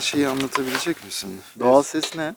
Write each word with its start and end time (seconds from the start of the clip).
bana 0.00 0.06
şeyi 0.06 0.28
anlatabilecek 0.28 1.04
misin? 1.04 1.40
Doğal 1.58 1.82
ses 1.82 2.16
ne? 2.16 2.34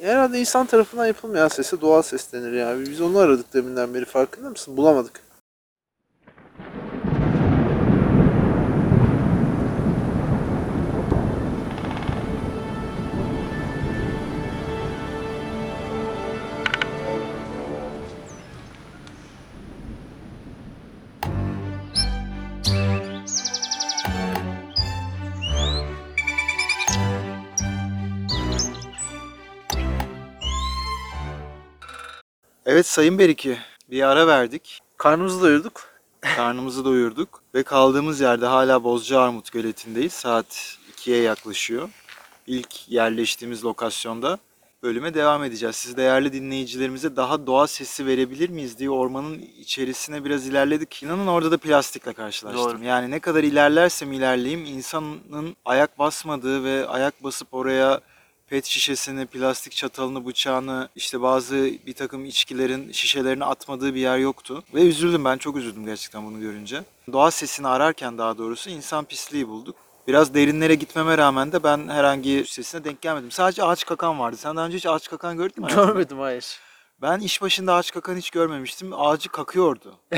Herhalde 0.00 0.40
insan 0.40 0.66
tarafından 0.66 1.06
yapılmayan 1.06 1.48
sese 1.48 1.80
doğal 1.80 2.02
ses 2.02 2.32
denir 2.32 2.52
ya. 2.52 2.80
Biz 2.80 3.00
onu 3.00 3.18
aradık 3.18 3.54
deminden 3.54 3.94
beri 3.94 4.04
farkında 4.04 4.50
mısın? 4.50 4.76
Bulamadık. 4.76 5.25
Evet 32.76 32.86
Sayın 32.86 33.18
Beriki, 33.18 33.58
bir 33.90 34.02
ara 34.02 34.26
verdik. 34.26 34.80
Karnımızı 34.96 35.42
doyurduk. 35.42 35.88
Karnımızı 36.20 36.84
doyurduk 36.84 37.42
ve 37.54 37.62
kaldığımız 37.62 38.20
yerde 38.20 38.46
hala 38.46 38.84
Bozcaarmut 38.84 39.52
Göleti'ndeyiz. 39.52 40.12
Saat 40.12 40.76
2'ye 40.96 41.22
yaklaşıyor. 41.22 41.88
İlk 42.46 42.90
yerleştiğimiz 42.90 43.64
lokasyonda 43.64 44.38
bölüme 44.82 45.14
devam 45.14 45.44
edeceğiz. 45.44 45.76
Siz 45.76 45.96
değerli 45.96 46.32
dinleyicilerimize 46.32 47.16
daha 47.16 47.46
doğa 47.46 47.66
sesi 47.66 48.06
verebilir 48.06 48.48
miyiz 48.48 48.78
diye 48.78 48.90
ormanın 48.90 49.38
içerisine 49.38 50.24
biraz 50.24 50.46
ilerledik. 50.46 51.02
İnanın 51.02 51.26
orada 51.26 51.50
da 51.50 51.58
plastikle 51.58 52.12
karşılaştım. 52.12 52.64
Doğru. 52.64 52.84
Yani 52.84 53.10
ne 53.10 53.20
kadar 53.20 53.44
ilerlersem 53.44 54.12
ilerleyeyim 54.12 54.64
insanın 54.64 55.56
ayak 55.64 55.98
basmadığı 55.98 56.64
ve 56.64 56.88
ayak 56.88 57.24
basıp 57.24 57.54
oraya 57.54 58.00
pet 58.50 58.64
şişesini, 58.64 59.26
plastik 59.26 59.72
çatalını, 59.72 60.26
bıçağını, 60.26 60.88
işte 60.96 61.22
bazı 61.22 61.56
bir 61.86 61.92
takım 61.94 62.24
içkilerin 62.24 62.92
şişelerini 62.92 63.44
atmadığı 63.44 63.94
bir 63.94 64.00
yer 64.00 64.18
yoktu. 64.18 64.62
Ve 64.74 64.80
üzüldüm 64.82 65.24
ben 65.24 65.38
çok 65.38 65.56
üzüldüm 65.56 65.86
gerçekten 65.86 66.26
bunu 66.26 66.40
görünce. 66.40 66.82
Doğa 67.12 67.30
sesini 67.30 67.68
ararken 67.68 68.18
daha 68.18 68.38
doğrusu 68.38 68.70
insan 68.70 69.04
pisliği 69.04 69.48
bulduk. 69.48 69.76
Biraz 70.08 70.34
derinlere 70.34 70.74
gitmeme 70.74 71.18
rağmen 71.18 71.52
de 71.52 71.62
ben 71.62 71.88
herhangi 71.88 72.44
sesine 72.46 72.84
denk 72.84 73.02
gelmedim. 73.02 73.30
Sadece 73.30 73.64
ağaç 73.64 73.86
kakan 73.86 74.18
vardı. 74.18 74.36
Sen 74.36 74.56
daha 74.56 74.66
önce 74.66 74.76
hiç 74.76 74.86
ağaç 74.86 75.08
kakan 75.08 75.36
gördün 75.36 75.62
mü? 75.62 75.66
hayatında? 75.66 75.86
Görmedim 75.92 76.18
hayır. 76.18 76.60
Ben 77.02 77.20
iş 77.20 77.42
başında 77.42 77.74
ağaç 77.74 77.92
kakan 77.92 78.16
hiç 78.16 78.30
görmemiştim. 78.30 78.92
Ağacı 78.92 79.28
kakıyordu. 79.28 79.94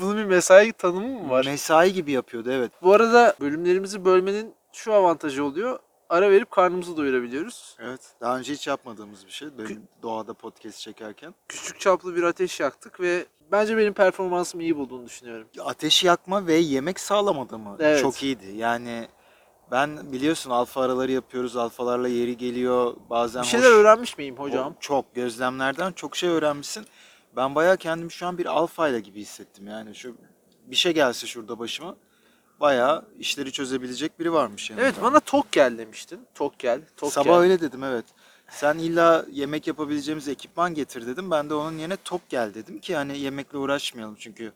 Bunun 0.00 0.16
bir 0.16 0.24
mesai 0.24 0.72
tanımı 0.72 1.08
mı 1.08 1.30
var? 1.30 1.44
Mesai 1.44 1.92
gibi 1.92 2.12
yapıyordu 2.12 2.50
evet. 2.52 2.72
Bu 2.82 2.92
arada 2.92 3.34
bölümlerimizi 3.40 4.04
bölmenin 4.04 4.54
şu 4.72 4.92
avantajı 4.94 5.44
oluyor. 5.44 5.78
Ara 6.08 6.30
verip 6.30 6.50
karnımızı 6.50 6.96
doyurabiliyoruz. 6.96 7.76
Evet. 7.80 8.00
Daha 8.20 8.38
önce 8.38 8.52
hiç 8.52 8.66
yapmadığımız 8.66 9.26
bir 9.26 9.30
şey. 9.30 9.58
Böyle 9.58 9.74
doğada 10.02 10.34
podcast 10.34 10.78
çekerken. 10.78 11.34
Küçük 11.48 11.80
çaplı 11.80 12.16
bir 12.16 12.22
ateş 12.22 12.60
yaktık 12.60 13.00
ve 13.00 13.26
bence 13.52 13.76
benim 13.76 13.92
performansımı 13.92 14.62
iyi 14.62 14.76
bulduğunu 14.76 15.06
düşünüyorum. 15.06 15.48
ateş 15.64 16.04
yakma 16.04 16.46
ve 16.46 16.54
yemek 16.54 17.00
sağlamada 17.00 17.58
mı 17.58 17.76
Evet. 17.80 18.00
çok 18.00 18.22
iyiydi. 18.22 18.46
Yani 18.56 19.08
ben 19.70 20.12
biliyorsun 20.12 20.50
alfa 20.50 20.82
araları 20.82 21.12
yapıyoruz. 21.12 21.56
Alfalarla 21.56 22.08
yeri 22.08 22.36
geliyor. 22.36 22.96
Bazen 23.10 23.42
Bir 23.42 23.46
şeyler 23.48 23.66
hoş- 23.66 23.72
öğrenmiş 23.74 24.18
miyim 24.18 24.36
hocam? 24.36 24.72
O- 24.72 24.80
Çok 24.80 25.14
gözlemlerden 25.14 25.92
çok 25.92 26.16
şey 26.16 26.28
öğrenmişsin. 26.30 26.86
Ben 27.36 27.54
bayağı 27.54 27.76
kendimi 27.76 28.12
şu 28.12 28.26
an 28.26 28.38
bir 28.38 28.46
alfayla 28.46 28.98
gibi 28.98 29.20
hissettim. 29.20 29.66
Yani 29.66 29.94
şu 29.94 30.16
bir 30.66 30.76
şey 30.76 30.92
gelse 30.94 31.26
şurada 31.26 31.58
başıma 31.58 31.96
bayağı 32.60 33.04
işleri 33.18 33.52
çözebilecek 33.52 34.20
biri 34.20 34.32
varmış 34.32 34.70
yanımda. 34.70 34.86
Evet 34.86 34.94
bana 35.02 35.20
tok 35.20 35.52
gel 35.52 35.78
demiştin. 35.78 36.20
Tok 36.34 36.58
gel. 36.58 36.80
Tok 36.96 37.12
Sabah 37.12 37.24
gel. 37.24 37.34
öyle 37.36 37.60
dedim 37.60 37.84
evet. 37.84 38.04
Sen 38.48 38.78
illa 38.78 39.26
yemek 39.32 39.66
yapabileceğimiz 39.66 40.28
ekipman 40.28 40.74
getir 40.74 41.06
dedim. 41.06 41.30
Ben 41.30 41.50
de 41.50 41.54
onun 41.54 41.78
yerine 41.78 41.96
top 42.04 42.28
gel 42.28 42.54
dedim 42.54 42.78
ki 42.78 42.96
hani 42.96 43.18
yemekle 43.18 43.58
uğraşmayalım 43.58 44.14
çünkü 44.18 44.52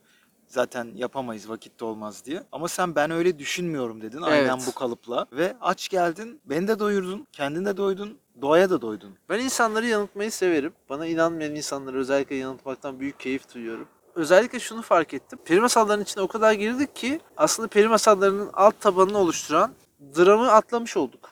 zaten 0.47 0.87
yapamayız 0.95 1.49
vakitte 1.49 1.85
olmaz 1.85 2.25
diye. 2.25 2.43
Ama 2.51 2.67
sen 2.67 2.95
ben 2.95 3.11
öyle 3.11 3.39
düşünmüyorum 3.39 4.01
dedin 4.01 4.21
aynen 4.21 4.57
Evet. 4.57 4.63
bu 4.67 4.71
kalıpla. 4.71 5.25
Ve 5.31 5.55
aç 5.61 5.89
geldin, 5.89 6.41
beni 6.45 6.67
de 6.67 6.79
doyurdun, 6.79 7.27
kendin 7.31 7.65
de 7.65 7.77
doydun, 7.77 8.17
doğaya 8.41 8.69
da 8.69 8.81
doydun. 8.81 9.15
Ben 9.29 9.39
insanları 9.39 9.85
yanıltmayı 9.85 10.31
severim. 10.31 10.73
Bana 10.89 11.05
inanmayan 11.07 11.55
insanları 11.55 11.97
özellikle 11.97 12.35
yanıltmaktan 12.35 12.99
büyük 12.99 13.19
keyif 13.19 13.53
duyuyorum. 13.55 13.87
Özellikle 14.15 14.59
şunu 14.59 14.81
fark 14.81 15.13
ettim. 15.13 15.39
Peri 15.45 15.59
masallarının 15.59 16.03
içine 16.03 16.23
o 16.23 16.27
kadar 16.27 16.53
girdik 16.53 16.95
ki 16.95 17.19
aslında 17.37 17.67
peri 17.67 17.87
masallarının 17.87 18.49
alt 18.53 18.79
tabanını 18.81 19.17
oluşturan 19.17 19.71
dramı 20.17 20.51
atlamış 20.51 20.97
olduk. 20.97 21.29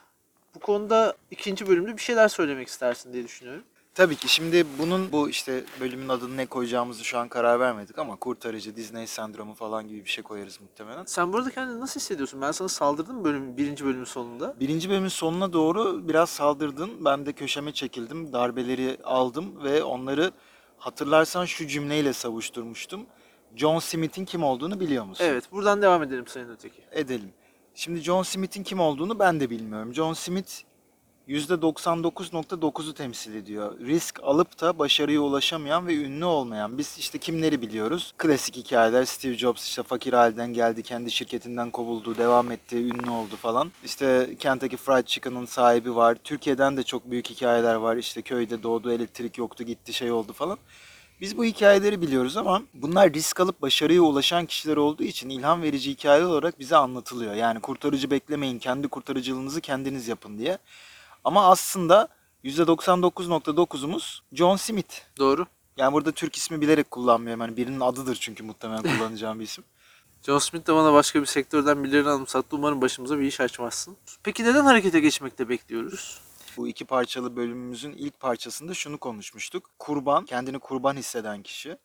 Bu 0.54 0.60
konuda 0.60 1.14
ikinci 1.30 1.68
bölümde 1.68 1.96
bir 1.96 2.02
şeyler 2.02 2.28
söylemek 2.28 2.68
istersin 2.68 3.12
diye 3.12 3.24
düşünüyorum. 3.24 3.64
Tabii 3.98 4.16
ki 4.16 4.28
şimdi 4.28 4.66
bunun 4.78 5.12
bu 5.12 5.28
işte 5.28 5.64
bölümün 5.80 6.08
adını 6.08 6.36
ne 6.36 6.46
koyacağımızı 6.46 7.04
şu 7.04 7.18
an 7.18 7.28
karar 7.28 7.60
vermedik 7.60 7.98
ama 7.98 8.16
kurtarıcı, 8.16 8.76
Disney 8.76 9.06
sendromu 9.06 9.54
falan 9.54 9.88
gibi 9.88 10.04
bir 10.04 10.10
şey 10.10 10.24
koyarız 10.24 10.60
muhtemelen. 10.60 11.04
Sen 11.04 11.32
burada 11.32 11.50
kendini 11.50 11.80
nasıl 11.80 12.00
hissediyorsun? 12.00 12.40
Ben 12.40 12.52
sana 12.52 12.68
saldırdım 12.68 13.24
bölüm, 13.24 13.56
birinci 13.56 13.84
bölümün 13.84 14.04
sonunda. 14.04 14.54
Birinci 14.60 14.90
bölümün 14.90 15.08
sonuna 15.08 15.52
doğru 15.52 16.08
biraz 16.08 16.30
saldırdın. 16.30 17.04
Ben 17.04 17.26
de 17.26 17.32
köşeme 17.32 17.72
çekildim. 17.72 18.32
Darbeleri 18.32 18.98
aldım 19.04 19.64
ve 19.64 19.82
onları 19.82 20.32
hatırlarsan 20.78 21.44
şu 21.44 21.66
cümleyle 21.66 22.12
savuşturmuştum. 22.12 23.06
John 23.56 23.78
Smith'in 23.78 24.24
kim 24.24 24.42
olduğunu 24.44 24.80
biliyor 24.80 25.04
musun? 25.04 25.24
Evet 25.24 25.52
buradan 25.52 25.82
devam 25.82 26.02
edelim 26.02 26.26
Sayın 26.26 26.48
Öteki. 26.48 26.82
Edelim. 26.92 27.32
Şimdi 27.74 28.00
John 28.00 28.22
Smith'in 28.22 28.62
kim 28.62 28.80
olduğunu 28.80 29.18
ben 29.18 29.40
de 29.40 29.50
bilmiyorum. 29.50 29.94
John 29.94 30.12
Smith 30.12 30.52
%99.9'u 31.28 32.94
temsil 32.94 33.34
ediyor. 33.34 33.80
Risk 33.80 34.20
alıp 34.22 34.60
da 34.60 34.78
başarıya 34.78 35.20
ulaşamayan 35.20 35.86
ve 35.86 35.94
ünlü 35.96 36.24
olmayan. 36.24 36.78
Biz 36.78 36.96
işte 36.98 37.18
kimleri 37.18 37.62
biliyoruz? 37.62 38.14
Klasik 38.18 38.56
hikayeler. 38.56 39.04
Steve 39.04 39.34
Jobs 39.34 39.64
işte 39.64 39.82
fakir 39.82 40.12
halden 40.12 40.52
geldi, 40.52 40.82
kendi 40.82 41.10
şirketinden 41.10 41.70
kovuldu, 41.70 42.18
devam 42.18 42.50
etti, 42.50 42.76
ünlü 42.76 43.10
oldu 43.10 43.36
falan. 43.36 43.72
İşte 43.84 44.36
Kentucky 44.38 44.76
Fried 44.76 45.06
Chicken'ın 45.06 45.44
sahibi 45.44 45.96
var. 45.96 46.16
Türkiye'den 46.24 46.76
de 46.76 46.82
çok 46.82 47.10
büyük 47.10 47.30
hikayeler 47.30 47.74
var. 47.74 47.96
İşte 47.96 48.22
köyde 48.22 48.62
doğdu, 48.62 48.92
elektrik 48.92 49.38
yoktu, 49.38 49.64
gitti, 49.64 49.92
şey 49.92 50.12
oldu 50.12 50.32
falan. 50.32 50.58
Biz 51.20 51.38
bu 51.38 51.44
hikayeleri 51.44 52.02
biliyoruz 52.02 52.36
ama 52.36 52.62
bunlar 52.74 53.12
risk 53.12 53.40
alıp 53.40 53.62
başarıya 53.62 54.02
ulaşan 54.02 54.46
kişiler 54.46 54.76
olduğu 54.76 55.02
için 55.02 55.28
ilham 55.28 55.62
verici 55.62 55.90
hikaye 55.90 56.24
olarak 56.24 56.58
bize 56.58 56.76
anlatılıyor. 56.76 57.34
Yani 57.34 57.60
kurtarıcı 57.60 58.10
beklemeyin, 58.10 58.58
kendi 58.58 58.88
kurtarıcılığınızı 58.88 59.60
kendiniz 59.60 60.08
yapın 60.08 60.38
diye. 60.38 60.58
Ama 61.28 61.50
aslında 61.50 62.08
%99.9'umuz 62.44 64.20
John 64.32 64.56
Smith. 64.56 64.94
Doğru. 65.18 65.46
Yani 65.76 65.92
burada 65.92 66.12
Türk 66.12 66.36
ismi 66.36 66.60
bilerek 66.60 66.90
kullanmıyorum. 66.90 67.40
Yani 67.40 67.56
birinin 67.56 67.80
adıdır 67.80 68.18
çünkü 68.20 68.42
muhtemelen 68.42 68.82
kullanacağım 68.82 69.38
bir 69.40 69.44
isim. 69.44 69.64
John 70.26 70.38
Smith 70.38 70.66
de 70.66 70.74
bana 70.74 70.92
başka 70.92 71.20
bir 71.20 71.26
sektörden 71.26 71.84
birilerini 71.84 72.08
anımsattı. 72.08 72.56
Umarım 72.56 72.80
başımıza 72.80 73.18
bir 73.18 73.24
iş 73.24 73.40
açmazsın. 73.40 73.96
Peki 74.22 74.44
neden 74.44 74.64
harekete 74.64 75.00
geçmekte 75.00 75.48
bekliyoruz? 75.48 76.20
Bu 76.56 76.68
iki 76.68 76.84
parçalı 76.84 77.36
bölümümüzün 77.36 77.92
ilk 77.92 78.20
parçasında 78.20 78.74
şunu 78.74 78.98
konuşmuştuk. 78.98 79.70
Kurban, 79.78 80.24
kendini 80.24 80.58
kurban 80.58 80.96
hisseden 80.96 81.42
kişi. 81.42 81.78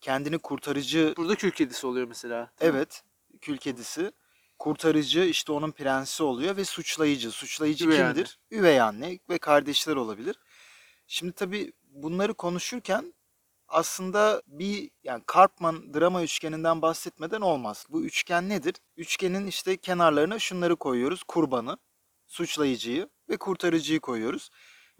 Kendini 0.00 0.38
kurtarıcı 0.38 1.14
Burada 1.16 1.34
kül 1.34 1.50
kedisi 1.50 1.86
oluyor 1.86 2.08
mesela. 2.08 2.50
değil 2.60 2.72
mi? 2.72 2.78
Evet, 2.78 3.02
kül 3.40 3.56
kedisi. 3.56 4.12
Kurtarıcı 4.60 5.20
işte 5.20 5.52
onun 5.52 5.70
prensi 5.70 6.22
oluyor 6.22 6.56
ve 6.56 6.64
suçlayıcı. 6.64 7.30
Suçlayıcı 7.30 7.86
Üvey 7.86 7.98
kimdir? 7.98 8.38
Üvey 8.50 8.80
anne 8.80 9.18
ve 9.30 9.38
kardeşler 9.38 9.96
olabilir. 9.96 10.36
Şimdi 11.06 11.32
tabii 11.32 11.72
bunları 11.82 12.34
konuşurken 12.34 13.14
aslında 13.68 14.42
bir 14.46 14.90
yani 15.04 15.22
Karpman 15.26 15.94
drama 15.94 16.22
üçgeninden 16.22 16.82
bahsetmeden 16.82 17.40
olmaz. 17.40 17.86
Bu 17.88 18.04
üçgen 18.04 18.48
nedir? 18.48 18.74
Üçgenin 18.96 19.46
işte 19.46 19.76
kenarlarına 19.76 20.38
şunları 20.38 20.76
koyuyoruz. 20.76 21.22
Kurbanı, 21.22 21.78
suçlayıcıyı 22.26 23.08
ve 23.28 23.36
kurtarıcıyı 23.36 24.00
koyuyoruz. 24.00 24.50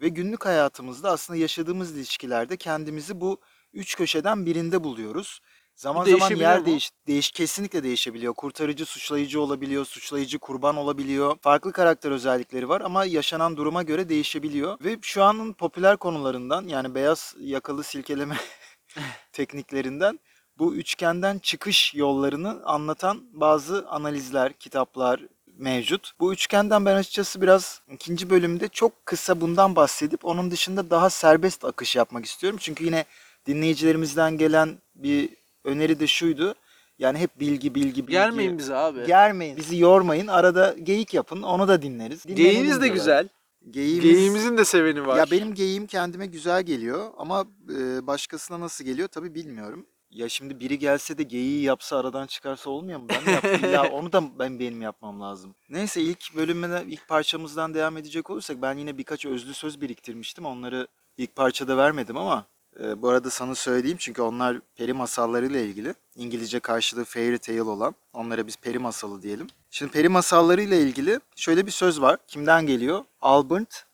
Ve 0.01 0.09
günlük 0.09 0.45
hayatımızda 0.45 1.11
aslında 1.11 1.39
yaşadığımız 1.39 1.97
ilişkilerde 1.97 2.57
kendimizi 2.57 3.21
bu 3.21 3.41
üç 3.73 3.95
köşeden 3.95 4.45
birinde 4.45 4.83
buluyoruz. 4.83 5.39
Zaman 5.81 6.03
zaman 6.03 6.19
değişebiliyor 6.19 6.51
yer 6.51 6.59
mu? 6.59 6.65
değiş, 6.65 6.91
değiş 7.07 7.31
kesinlikle 7.31 7.83
değişebiliyor. 7.83 8.33
Kurtarıcı 8.33 8.85
suçlayıcı 8.85 9.41
olabiliyor, 9.41 9.85
suçlayıcı 9.85 10.39
kurban 10.39 10.77
olabiliyor. 10.77 11.37
Farklı 11.41 11.71
karakter 11.71 12.11
özellikleri 12.11 12.69
var 12.69 12.81
ama 12.81 13.05
yaşanan 13.05 13.57
duruma 13.57 13.83
göre 13.83 14.09
değişebiliyor. 14.09 14.77
Ve 14.83 14.97
şu 15.01 15.23
anın 15.23 15.53
popüler 15.53 15.97
konularından 15.97 16.67
yani 16.67 16.95
beyaz 16.95 17.35
yakalı 17.39 17.83
silkeleme 17.83 18.37
tekniklerinden 19.33 20.19
bu 20.57 20.75
üçgenden 20.75 21.39
çıkış 21.39 21.93
yollarını 21.95 22.61
anlatan 22.65 23.21
bazı 23.33 23.87
analizler, 23.89 24.53
kitaplar 24.53 25.21
mevcut. 25.47 26.11
Bu 26.19 26.33
üçgenden 26.33 26.85
ben 26.85 26.95
açıkçası 26.95 27.41
biraz 27.41 27.81
ikinci 27.91 28.29
bölümde 28.29 28.67
çok 28.67 29.05
kısa 29.05 29.41
bundan 29.41 29.75
bahsedip 29.75 30.25
onun 30.25 30.51
dışında 30.51 30.89
daha 30.89 31.09
serbest 31.09 31.65
akış 31.65 31.95
yapmak 31.95 32.25
istiyorum. 32.25 32.59
Çünkü 32.61 32.85
yine 32.85 33.05
dinleyicilerimizden 33.45 34.37
gelen 34.37 34.77
bir 34.95 35.40
öneri 35.63 35.99
de 35.99 36.07
şuydu. 36.07 36.55
Yani 36.99 37.17
hep 37.19 37.39
bilgi 37.39 37.75
bilgi 37.75 38.01
bilgi. 38.07 38.11
Germeyin 38.11 38.57
bizi 38.57 38.75
abi. 38.75 39.05
Germeyin. 39.05 39.57
Bizi 39.57 39.77
yormayın. 39.77 40.27
Arada 40.27 40.75
geyik 40.83 41.13
yapın. 41.13 41.41
Onu 41.41 41.67
da 41.67 41.81
dinleriz. 41.81 42.25
Dinlenelim 42.25 42.45
Geyiğiniz 42.45 42.69
de 42.69 42.81
diyorlar. 42.81 42.93
güzel. 42.95 43.29
Geyiğimiz... 43.69 44.03
Geyiğimizin 44.03 44.57
de 44.57 44.65
seveni 44.65 45.07
var. 45.07 45.17
Ya 45.17 45.25
benim 45.31 45.53
geyiğim 45.53 45.87
kendime 45.87 46.25
güzel 46.25 46.63
geliyor 46.63 47.05
ama 47.17 47.45
e, 47.79 48.07
başkasına 48.07 48.59
nasıl 48.59 48.85
geliyor 48.85 49.07
tabii 49.07 49.35
bilmiyorum. 49.35 49.85
Ya 50.11 50.29
şimdi 50.29 50.59
biri 50.59 50.79
gelse 50.79 51.17
de 51.17 51.23
geyiği 51.23 51.63
yapsa 51.63 51.97
aradan 51.97 52.27
çıkarsa 52.27 52.69
olmuyor 52.69 52.99
mu? 52.99 53.05
Ben 53.09 53.25
de 53.25 53.31
yap- 53.31 53.63
illa 53.63 53.89
onu 53.91 54.11
da 54.11 54.23
ben 54.39 54.59
benim 54.59 54.81
yapmam 54.81 55.21
lazım. 55.21 55.55
Neyse 55.69 56.01
ilk 56.01 56.35
bölümüne 56.35 56.83
ilk 56.87 57.07
parçamızdan 57.07 57.73
devam 57.73 57.97
edecek 57.97 58.29
olursak 58.29 58.61
ben 58.61 58.77
yine 58.77 58.97
birkaç 58.97 59.25
özlü 59.25 59.53
söz 59.53 59.81
biriktirmiştim. 59.81 60.45
Onları 60.45 60.87
ilk 61.17 61.35
parçada 61.35 61.77
vermedim 61.77 62.17
ama 62.17 62.45
e, 62.79 63.01
bu 63.01 63.09
arada 63.09 63.29
sana 63.29 63.55
söyleyeyim 63.55 63.97
çünkü 63.97 64.21
onlar 64.21 64.59
peri 64.75 64.93
masallarıyla 64.93 65.59
ilgili. 65.59 65.93
İngilizce 66.15 66.59
karşılığı 66.59 67.05
fairy 67.05 67.37
tale 67.37 67.63
olan. 67.63 67.95
Onlara 68.13 68.47
biz 68.47 68.57
peri 68.57 68.79
masalı 68.79 69.21
diyelim. 69.21 69.47
Şimdi 69.69 69.91
peri 69.91 70.09
masallarıyla 70.09 70.77
ilgili 70.77 71.19
şöyle 71.35 71.65
bir 71.65 71.71
söz 71.71 72.01
var. 72.01 72.17
Kimden 72.27 72.65
geliyor? 72.65 73.05
Albert 73.21 73.85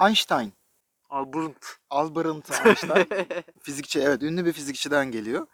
Einstein. 0.00 0.52
Albrunt. 1.10 1.56
Albert 1.90 2.26
Einstein. 2.66 3.26
fizikçi 3.60 4.00
evet 4.00 4.22
ünlü 4.22 4.44
bir 4.44 4.52
fizikçiden 4.52 5.10
geliyor. 5.10 5.46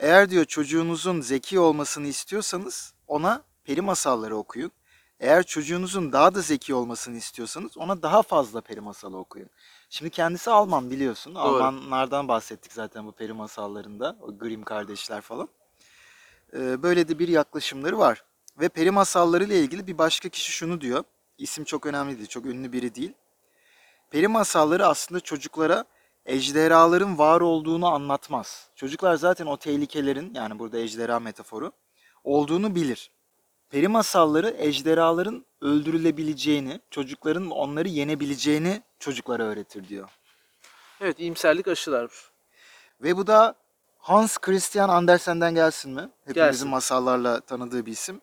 Eğer 0.00 0.30
diyor 0.30 0.44
çocuğunuzun 0.44 1.20
zeki 1.20 1.60
olmasını 1.60 2.06
istiyorsanız 2.06 2.94
ona 3.06 3.42
peri 3.64 3.80
masalları 3.80 4.36
okuyun. 4.36 4.70
Eğer 5.20 5.42
çocuğunuzun 5.42 6.12
daha 6.12 6.34
da 6.34 6.40
zeki 6.40 6.74
olmasını 6.74 7.16
istiyorsanız 7.16 7.78
ona 7.78 8.02
daha 8.02 8.22
fazla 8.22 8.60
peri 8.60 8.80
masalı 8.80 9.16
okuyun. 9.16 9.50
Şimdi 9.90 10.10
kendisi 10.10 10.50
Alman 10.50 10.90
biliyorsun. 10.90 11.34
Almanlardan 11.34 12.28
bahsettik 12.28 12.72
zaten 12.72 13.06
bu 13.06 13.12
peri 13.12 13.32
masallarında. 13.32 14.16
O 14.20 14.38
Grimm 14.38 14.62
kardeşler 14.62 15.20
falan. 15.20 15.48
Ee, 16.54 16.82
böyle 16.82 17.08
de 17.08 17.18
bir 17.18 17.28
yaklaşımları 17.28 17.98
var. 17.98 18.24
Ve 18.60 18.68
peri 18.68 18.90
masalları 18.90 19.44
ile 19.44 19.60
ilgili 19.60 19.86
bir 19.86 19.98
başka 19.98 20.28
kişi 20.28 20.52
şunu 20.52 20.80
diyor. 20.80 21.04
İsim 21.38 21.64
çok 21.64 21.86
önemli 21.86 22.16
değil, 22.16 22.28
çok 22.28 22.46
ünlü 22.46 22.72
biri 22.72 22.94
değil. 22.94 23.12
Peri 24.10 24.28
masalları 24.28 24.86
aslında 24.86 25.20
çocuklara 25.20 25.84
ejderhaların 26.26 27.18
var 27.18 27.40
olduğunu 27.40 27.86
anlatmaz. 27.86 28.68
Çocuklar 28.76 29.14
zaten 29.16 29.46
o 29.46 29.56
tehlikelerin 29.56 30.34
yani 30.34 30.58
burada 30.58 30.78
ejderha 30.78 31.20
metaforu 31.20 31.72
olduğunu 32.24 32.74
bilir. 32.74 33.10
Peri 33.70 33.88
masalları 33.88 34.54
ejderhaların 34.58 35.44
öldürülebileceğini, 35.60 36.80
çocukların 36.90 37.50
onları 37.50 37.88
yenebileceğini 37.88 38.82
çocuklara 38.98 39.42
öğretir 39.42 39.88
diyor. 39.88 40.08
Evet 41.00 41.20
iyimserlik 41.20 41.68
aşılar. 41.68 42.10
Ve 43.00 43.16
bu 43.16 43.26
da 43.26 43.54
Hans 43.98 44.38
Christian 44.38 44.88
Andersen'den 44.88 45.54
gelsin 45.54 45.92
mi? 45.92 46.00
Hepimizin 46.20 46.34
Gelsin. 46.34 46.68
masallarla 46.68 47.40
tanıdığı 47.40 47.86
bir 47.86 47.92
isim. 47.92 48.20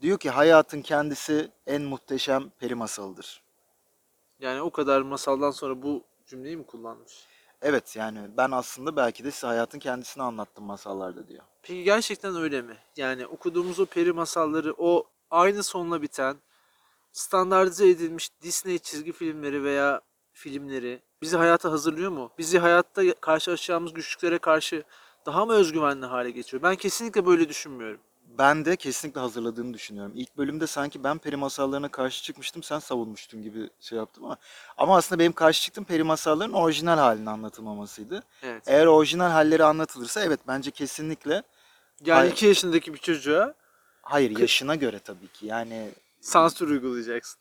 Diyor 0.00 0.18
ki 0.18 0.30
hayatın 0.30 0.82
kendisi 0.82 1.50
en 1.66 1.82
muhteşem 1.82 2.50
peri 2.50 2.74
masalıdır. 2.74 3.42
Yani 4.40 4.62
o 4.62 4.70
kadar 4.70 5.00
masaldan 5.00 5.50
sonra 5.50 5.82
bu 5.82 6.04
cümleyi 6.26 6.56
mi 6.56 6.66
kullanmış? 6.66 7.12
Evet 7.64 7.96
yani 7.96 8.18
ben 8.36 8.50
aslında 8.50 8.96
belki 8.96 9.24
de 9.24 9.30
size 9.30 9.46
hayatın 9.46 9.78
kendisini 9.78 10.22
anlattım 10.22 10.64
masallarda 10.64 11.28
diyor. 11.28 11.42
Peki 11.62 11.82
gerçekten 11.82 12.36
öyle 12.36 12.62
mi? 12.62 12.76
Yani 12.96 13.26
okuduğumuz 13.26 13.80
o 13.80 13.86
peri 13.86 14.12
masalları 14.12 14.74
o 14.78 15.06
aynı 15.30 15.62
sonla 15.62 16.02
biten 16.02 16.36
standartize 17.12 17.88
edilmiş 17.88 18.30
Disney 18.42 18.78
çizgi 18.78 19.12
filmleri 19.12 19.64
veya 19.64 20.00
filmleri 20.32 21.02
bizi 21.22 21.36
hayata 21.36 21.72
hazırlıyor 21.72 22.10
mu? 22.10 22.30
Bizi 22.38 22.58
hayatta 22.58 23.14
karşılaşacağımız 23.14 23.92
güçlüklere 23.92 24.38
karşı 24.38 24.84
daha 25.26 25.46
mı 25.46 25.52
özgüvenli 25.52 26.06
hale 26.06 26.30
getiriyor? 26.30 26.62
Ben 26.62 26.76
kesinlikle 26.76 27.26
böyle 27.26 27.48
düşünmüyorum. 27.48 28.00
Ben 28.38 28.64
de 28.64 28.76
kesinlikle 28.76 29.20
hazırladığını 29.20 29.74
düşünüyorum. 29.74 30.12
İlk 30.16 30.36
bölümde 30.36 30.66
sanki 30.66 31.04
ben 31.04 31.18
peri 31.18 31.36
masallarına 31.36 31.88
karşı 31.88 32.22
çıkmıştım, 32.22 32.62
sen 32.62 32.78
savunmuştun 32.78 33.42
gibi 33.42 33.70
şey 33.80 33.98
yaptım 33.98 34.24
ama 34.24 34.36
ama 34.76 34.96
aslında 34.96 35.18
benim 35.18 35.32
karşı 35.32 35.62
çıktığım 35.62 35.84
peri 35.84 36.02
masallarının 36.02 36.54
orijinal 36.54 36.98
halinin 36.98 37.26
anlatılmamasıydı. 37.26 38.22
Evet. 38.42 38.62
Eğer 38.66 38.86
orijinal 38.86 39.30
halleri 39.30 39.64
anlatılırsa 39.64 40.24
evet 40.24 40.40
bence 40.48 40.70
kesinlikle 40.70 41.42
Yani 42.04 42.18
Hayır. 42.18 42.32
2 42.32 42.46
yaşındaki 42.46 42.94
bir 42.94 42.98
çocuğa 42.98 43.54
hayır 44.02 44.38
yaşına 44.38 44.74
göre 44.74 44.98
tabii 44.98 45.28
ki. 45.28 45.46
Yani 45.46 45.90
sansür 46.20 46.68
uygulayacaksın. 46.68 47.40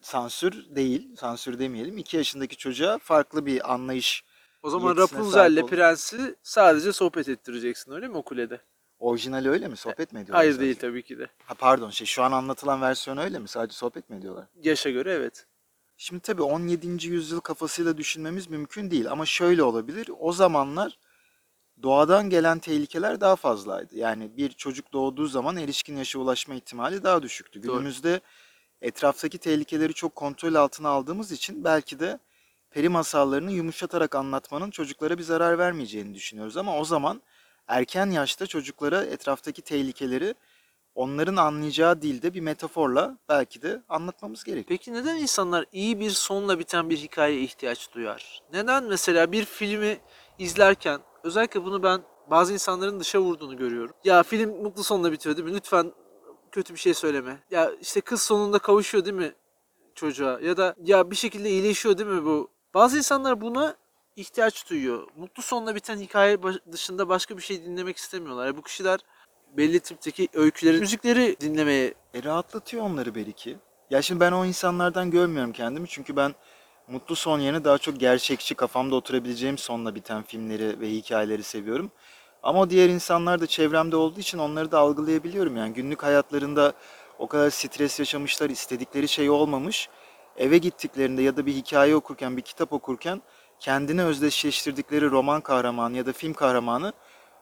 sansür 0.00 0.76
değil, 0.76 1.16
sansür 1.16 1.58
demeyelim. 1.58 1.98
2 1.98 2.16
yaşındaki 2.16 2.56
çocuğa 2.56 2.98
farklı 2.98 3.46
bir 3.46 3.72
anlayış. 3.72 4.24
O 4.62 4.70
zaman 4.70 4.96
Rapunzel'le 4.96 5.66
prensi 5.66 6.36
sadece 6.42 6.92
sohbet 6.92 7.28
ettireceksin 7.28 7.92
öyle 7.92 8.08
mi 8.08 8.16
o 8.16 8.22
kulede? 8.22 8.60
Orijinali 9.02 9.50
öyle 9.50 9.68
mi? 9.68 9.76
Sohbet 9.76 10.12
mi 10.12 10.20
ediyorlar? 10.20 10.36
Hayır 10.36 10.52
sadece? 10.52 10.64
değil 10.64 10.76
tabii 10.80 11.02
ki 11.02 11.18
de. 11.18 11.26
Ha, 11.44 11.54
pardon 11.54 11.90
şey 11.90 12.06
şu 12.06 12.22
an 12.22 12.32
anlatılan 12.32 12.80
versiyon 12.80 13.16
öyle 13.16 13.38
mi? 13.38 13.48
Sadece 13.48 13.76
sohbet 13.76 14.10
mi 14.10 14.16
ediyorlar? 14.16 14.46
Yaşa 14.62 14.90
göre 14.90 15.12
evet. 15.12 15.46
Şimdi 15.96 16.20
tabii 16.20 16.42
17. 16.42 17.08
yüzyıl 17.08 17.40
kafasıyla 17.40 17.96
düşünmemiz 17.96 18.50
mümkün 18.50 18.90
değil 18.90 19.10
ama 19.10 19.26
şöyle 19.26 19.62
olabilir. 19.62 20.10
O 20.18 20.32
zamanlar 20.32 20.98
doğadan 21.82 22.30
gelen 22.30 22.58
tehlikeler 22.58 23.20
daha 23.20 23.36
fazlaydı. 23.36 23.96
Yani 23.96 24.36
bir 24.36 24.50
çocuk 24.50 24.92
doğduğu 24.92 25.26
zaman 25.26 25.56
erişkin 25.56 25.96
yaşa 25.96 26.18
ulaşma 26.18 26.54
ihtimali 26.54 27.02
daha 27.04 27.22
düşüktü. 27.22 27.62
Doğru. 27.62 27.72
Günümüzde 27.72 28.20
etraftaki 28.80 29.38
tehlikeleri 29.38 29.94
çok 29.94 30.16
kontrol 30.16 30.54
altına 30.54 30.88
aldığımız 30.88 31.32
için 31.32 31.64
belki 31.64 32.00
de 32.00 32.18
peri 32.70 32.88
masallarını 32.88 33.52
yumuşatarak 33.52 34.14
anlatmanın 34.14 34.70
çocuklara 34.70 35.18
bir 35.18 35.22
zarar 35.22 35.58
vermeyeceğini 35.58 36.14
düşünüyoruz. 36.14 36.56
Ama 36.56 36.78
o 36.78 36.84
zaman 36.84 37.22
erken 37.68 38.10
yaşta 38.10 38.46
çocuklara 38.46 39.04
etraftaki 39.04 39.62
tehlikeleri 39.62 40.34
onların 40.94 41.36
anlayacağı 41.36 42.02
dilde 42.02 42.34
bir 42.34 42.40
metaforla 42.40 43.18
belki 43.28 43.62
de 43.62 43.82
anlatmamız 43.88 44.44
gerekiyor. 44.44 44.68
Peki 44.68 44.92
neden 44.92 45.16
insanlar 45.16 45.64
iyi 45.72 46.00
bir 46.00 46.10
sonla 46.10 46.58
biten 46.58 46.90
bir 46.90 46.96
hikayeye 46.96 47.40
ihtiyaç 47.40 47.94
duyar? 47.94 48.42
Neden 48.52 48.84
mesela 48.84 49.32
bir 49.32 49.44
filmi 49.44 49.98
izlerken 50.38 51.00
özellikle 51.24 51.64
bunu 51.64 51.82
ben 51.82 52.02
bazı 52.30 52.52
insanların 52.52 53.00
dışa 53.00 53.20
vurduğunu 53.20 53.56
görüyorum. 53.56 53.94
Ya 54.04 54.22
film 54.22 54.62
mutlu 54.62 54.84
sonla 54.84 55.12
bitiyor 55.12 55.36
değil 55.36 55.48
mi? 55.48 55.54
Lütfen 55.54 55.92
kötü 56.52 56.74
bir 56.74 56.78
şey 56.78 56.94
söyleme. 56.94 57.38
Ya 57.50 57.72
işte 57.80 58.00
kız 58.00 58.22
sonunda 58.22 58.58
kavuşuyor 58.58 59.04
değil 59.04 59.16
mi 59.16 59.32
çocuğa? 59.94 60.40
Ya 60.40 60.56
da 60.56 60.74
ya 60.84 61.10
bir 61.10 61.16
şekilde 61.16 61.50
iyileşiyor 61.50 61.98
değil 61.98 62.10
mi 62.10 62.24
bu? 62.24 62.50
Bazı 62.74 62.96
insanlar 62.96 63.40
buna 63.40 63.76
ihtiyaç 64.16 64.70
duyuyor. 64.70 65.08
Mutlu 65.16 65.42
sonla 65.42 65.74
biten 65.74 65.98
hikaye 65.98 66.38
dışında 66.72 67.08
başka 67.08 67.36
bir 67.36 67.42
şey 67.42 67.64
dinlemek 67.64 67.96
istemiyorlar. 67.96 68.46
Ya 68.46 68.56
bu 68.56 68.62
kişiler 68.62 69.00
belli 69.56 69.80
tipteki 69.80 70.28
öyküleri, 70.34 70.78
müzikleri 70.78 71.36
dinlemeye 71.40 71.94
E 72.14 72.22
rahatlatıyor 72.24 72.84
onları 72.84 73.14
belki. 73.14 73.56
Ya 73.90 74.02
şimdi 74.02 74.20
ben 74.20 74.32
o 74.32 74.44
insanlardan 74.44 75.10
görmüyorum 75.10 75.52
kendimi 75.52 75.88
çünkü 75.88 76.16
ben 76.16 76.34
mutlu 76.88 77.16
son 77.16 77.40
yerine 77.40 77.64
daha 77.64 77.78
çok 77.78 78.00
gerçekçi 78.00 78.54
kafamda 78.54 78.96
oturabileceğim 78.96 79.58
sonla 79.58 79.94
biten 79.94 80.22
filmleri 80.22 80.80
ve 80.80 80.90
hikayeleri 80.90 81.42
seviyorum. 81.42 81.90
Ama 82.42 82.70
diğer 82.70 82.88
insanlar 82.88 83.40
da 83.40 83.46
çevremde 83.46 83.96
olduğu 83.96 84.20
için 84.20 84.38
onları 84.38 84.72
da 84.72 84.78
algılayabiliyorum. 84.78 85.56
Yani 85.56 85.72
günlük 85.72 86.02
hayatlarında 86.02 86.72
o 87.18 87.26
kadar 87.26 87.50
stres 87.50 87.98
yaşamışlar, 87.98 88.50
istedikleri 88.50 89.08
şey 89.08 89.30
olmamış. 89.30 89.88
Eve 90.36 90.58
gittiklerinde 90.58 91.22
ya 91.22 91.36
da 91.36 91.46
bir 91.46 91.54
hikaye 91.54 91.96
okurken, 91.96 92.36
bir 92.36 92.42
kitap 92.42 92.72
okurken 92.72 93.22
kendini 93.62 94.02
özdeşleştirdikleri 94.04 95.10
roman 95.10 95.40
kahramanı 95.40 95.96
ya 95.96 96.06
da 96.06 96.12
film 96.12 96.32
kahramanı 96.32 96.92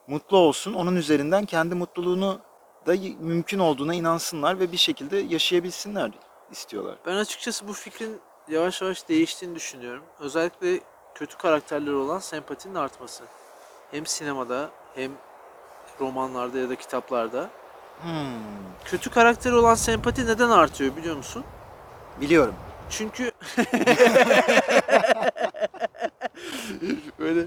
mutlu 0.06 0.36
olsun. 0.36 0.74
Onun 0.74 0.96
üzerinden 0.96 1.44
kendi 1.44 1.74
mutluluğunu 1.74 2.40
da 2.86 2.94
mümkün 3.20 3.58
olduğuna 3.58 3.94
inansınlar 3.94 4.60
ve 4.60 4.72
bir 4.72 4.76
şekilde 4.76 5.18
yaşayabilsinler 5.18 6.10
istiyorlar. 6.50 6.94
Ben 7.06 7.16
açıkçası 7.16 7.68
bu 7.68 7.72
fikrin 7.72 8.20
yavaş 8.48 8.82
yavaş 8.82 9.08
değiştiğini 9.08 9.54
düşünüyorum. 9.54 10.02
Özellikle 10.20 10.80
kötü 11.14 11.38
karakterleri 11.38 11.94
olan 11.94 12.18
sempatinin 12.18 12.74
artması. 12.74 13.24
Hem 13.90 14.06
sinemada 14.06 14.70
hem 14.94 15.12
romanlarda 16.00 16.58
ya 16.58 16.68
da 16.68 16.74
kitaplarda. 16.74 17.50
Hmm, 18.02 18.10
Kötü 18.84 19.10
karakteri 19.10 19.54
olan 19.54 19.74
sempati 19.74 20.26
neden 20.26 20.50
artıyor 20.50 20.96
biliyor 20.96 21.16
musun? 21.16 21.44
biliyorum. 22.20 22.54
Çünkü 22.90 23.30
böyle 27.18 27.46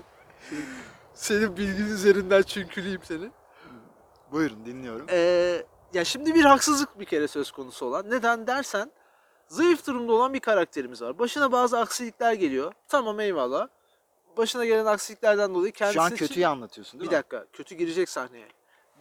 senin 1.14 1.58
bilgin 1.58 1.86
üzerinden 1.86 2.42
çünküleyim 2.42 3.02
seni. 3.04 3.32
Buyurun 4.32 4.66
dinliyorum. 4.66 5.06
Ee, 5.10 5.66
ya 5.94 6.06
şimdi 6.06 6.36
bir 6.36 6.46
haksızlık 6.46 7.00
bir 7.00 7.06
kere 7.06 7.28
söz 7.28 7.52
konusu 7.52 7.86
olan. 7.86 8.10
Neden 8.10 8.48
dersen 8.48 8.92
zayıf 9.48 9.88
durumda 9.88 10.14
olan 10.14 10.34
bir 10.34 10.40
karakterimiz 10.40 11.02
var. 11.02 11.20
Başına 11.20 11.52
bazı 11.52 11.80
aksilikler 11.80 12.34
geliyor. 12.34 12.74
Tamam 12.88 13.20
eyvallah. 13.20 13.68
Başına 14.38 14.66
gelen 14.66 14.86
aksiliklerden 14.86 15.54
dolayı 15.56 15.72
kendisi 15.72 15.94
Şu 15.96 16.02
an 16.02 16.08
için- 16.14 16.28
kötüyü 16.28 16.48
anlatıyorsun 16.48 17.00
değil 17.00 17.12
Bir 17.12 17.16
mi? 17.16 17.20
dakika 17.20 17.46
kötü 17.54 17.76
girecek 17.76 18.10
sahneye. 18.10 18.48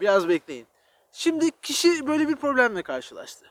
Biraz 0.01 0.29
bekleyin. 0.29 0.67
Şimdi 1.13 1.51
kişi 1.63 2.07
böyle 2.07 2.29
bir 2.29 2.37
problemle 2.37 2.83
karşılaştı. 2.83 3.47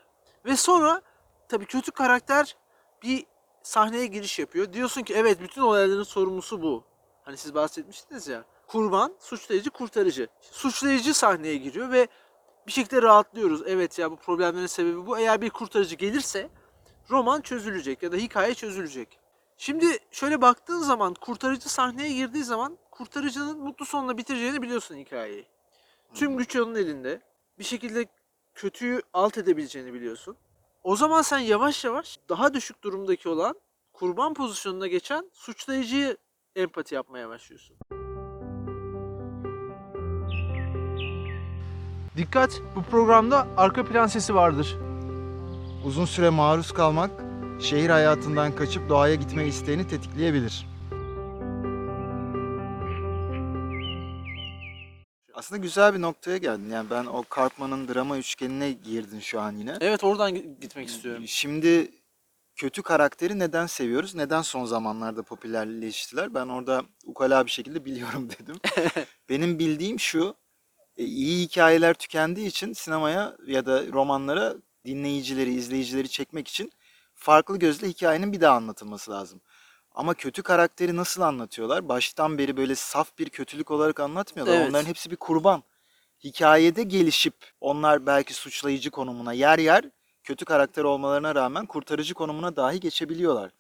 Ve 0.46 0.56
sonra 0.56 1.02
tabii 1.50 1.66
kötü 1.66 1.92
karakter 1.92 2.56
bir 3.04 3.26
sahneye 3.64 4.06
giriş 4.06 4.40
yapıyor. 4.40 4.74
Diyorsun 4.74 5.02
ki 5.02 5.14
evet 5.14 5.42
bütün 5.42 5.62
olayların 5.62 6.04
sorumlusu 6.04 6.62
bu. 6.62 6.84
Hani 7.24 7.38
siz 7.38 7.56
bahsetmiştiniz 7.56 8.28
ya. 8.28 8.46
kurban, 8.68 9.14
suçlayıcı, 9.20 9.70
kurtarıcı. 9.70 10.28
Suçlayıcı 10.42 11.14
sahneye 11.14 11.58
giriyor 11.58 11.92
ve 11.92 12.08
bir 12.68 12.72
şekilde 12.72 13.02
rahatlıyoruz. 13.02 13.62
Evet 13.66 14.00
ya 14.00 14.12
bu 14.12 14.16
problemlerin 14.16 14.68
sebebi 14.68 15.06
bu. 15.06 15.20
Eğer 15.20 15.42
bir 15.42 15.50
kurtarıcı 15.50 15.96
gelirse 15.96 16.50
roman 17.10 17.42
çözülecek 17.42 18.04
ya 18.04 18.12
da 18.12 18.16
hikaye 18.16 18.54
çözülecek. 18.54 19.20
Şimdi 19.58 19.98
şöyle 20.12 20.42
baktığın 20.42 20.80
zaman 20.80 21.14
kurtarıcı 21.14 21.70
sahneye 21.70 22.14
girdiği 22.14 22.44
zaman 22.44 22.78
kurtarıcının 22.92 23.60
mutlu 23.60 23.86
sonla 23.86 24.18
bitireceğini 24.18 24.62
biliyorsun 24.62 24.96
hikayeyi. 24.96 25.46
Tüm 26.14 26.38
güç 26.38 26.56
onun 26.56 26.76
elinde. 26.76 27.22
Bir 27.60 27.64
şekilde 27.64 28.06
kötüyü 28.56 29.02
alt 29.14 29.38
edebileceğini 29.38 29.94
biliyorsun. 29.94 30.38
O 30.84 30.96
zaman 30.96 31.22
sen 31.22 31.40
yavaş 31.40 31.86
yavaş 31.86 32.18
daha 32.30 32.54
düşük 32.54 32.84
durumdaki 32.84 33.30
olan 33.30 33.56
kurban 33.94 34.34
pozisyonuna 34.34 34.88
geçen 34.88 35.32
suçlayıcıyı 35.34 36.18
empati 36.56 36.96
yapmaya 36.96 37.30
başlıyorsun. 37.30 37.78
Dikkat! 42.18 42.62
Bu 42.76 42.84
programda 42.84 43.48
arka 43.58 43.86
plan 43.86 44.08
sesi 44.08 44.36
vardır. 44.36 44.78
Uzun 45.86 46.06
süre 46.06 46.30
maruz 46.30 46.72
kalmak 46.72 47.12
şehir 47.60 47.90
hayatından 47.90 48.56
kaçıp 48.56 48.90
doğaya 48.90 49.16
gitme 49.16 49.48
isteğini 49.48 49.88
tetikleyebilir. 49.88 50.71
Aslında 55.52 55.64
güzel 55.64 55.94
bir 55.94 56.02
noktaya 56.02 56.38
geldin. 56.38 56.70
Yani 56.70 56.90
ben 56.90 57.06
o 57.06 57.24
Karpman'ın 57.30 57.88
drama 57.88 58.18
üçgenine 58.18 58.72
girdin 58.72 59.20
şu 59.20 59.40
an 59.42 59.56
yine. 59.56 59.78
Evet 59.82 60.04
oradan 60.04 60.36
gi- 60.36 60.60
gitmek 60.60 60.88
istiyorum. 60.88 61.24
Şimdi 61.28 61.92
kötü 62.56 62.82
karakteri 62.82 63.40
neden 63.40 63.66
seviyoruz? 63.66 64.16
Neden 64.16 64.42
son 64.42 64.66
zamanlarda 64.66 65.24
popülerleştiler? 65.24 66.34
Ben 66.34 66.48
orada 66.48 66.84
ukala 67.06 67.46
bir 67.46 67.52
şekilde 67.52 67.86
biliyorum 67.86 68.30
dedim. 68.30 68.56
Benim 69.30 69.60
bildiğim 69.60 70.00
şu. 70.00 70.36
e, 70.98 71.04
iyi 71.04 71.44
hikayeler 71.46 71.94
tükendiği 71.94 72.48
için 72.48 72.74
sinemaya 72.74 73.38
ya 73.48 73.66
da 73.66 73.88
romanlara 73.88 74.56
dinleyicileri, 74.86 75.54
izleyicileri 75.54 76.10
çekmek 76.10 76.48
için 76.48 76.72
farklı 77.16 77.60
gözle 77.60 77.88
hikayenin 77.90 78.34
bir 78.34 78.42
daha 78.42 78.56
anlatılması 78.56 79.12
lazım. 79.12 79.42
Ama 79.96 80.14
kötü 80.14 80.44
karakteri 80.44 80.96
nasıl 80.96 81.22
anlatıyorlar? 81.22 81.90
Baştan 81.90 82.38
beri 82.38 82.58
böyle 82.58 82.76
saf 82.76 83.18
bir 83.18 83.30
kötülük 83.30 83.72
olarak 83.72 84.00
anlatmıyorlar. 84.00 84.56
Evet. 84.56 84.70
Onların 84.70 84.86
hepsi 84.86 85.12
bir 85.12 85.16
kurban. 85.16 85.64
Hikayede 86.24 86.84
gelişip 86.84 87.34
onlar 87.62 88.06
belki 88.06 88.34
suçlayıcı 88.34 88.92
konumuna 88.92 89.34
yer 89.34 89.60
yer 89.60 89.90
kötü 90.24 90.46
karakter 90.46 90.84
olmalarına 90.84 91.36
rağmen 91.36 91.66
kurtarıcı 91.66 92.14
konumuna 92.14 92.56
dahi 92.56 92.80
geçebiliyorlar. 92.80 93.52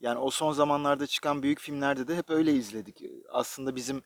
Yani 0.00 0.18
o 0.18 0.30
son 0.30 0.52
zamanlarda 0.52 1.06
çıkan 1.06 1.42
büyük 1.42 1.60
filmlerde 1.60 2.08
de 2.08 2.16
hep 2.16 2.30
öyle 2.30 2.52
izledik. 2.52 3.02
Aslında 3.32 3.76
bizim 3.76 4.02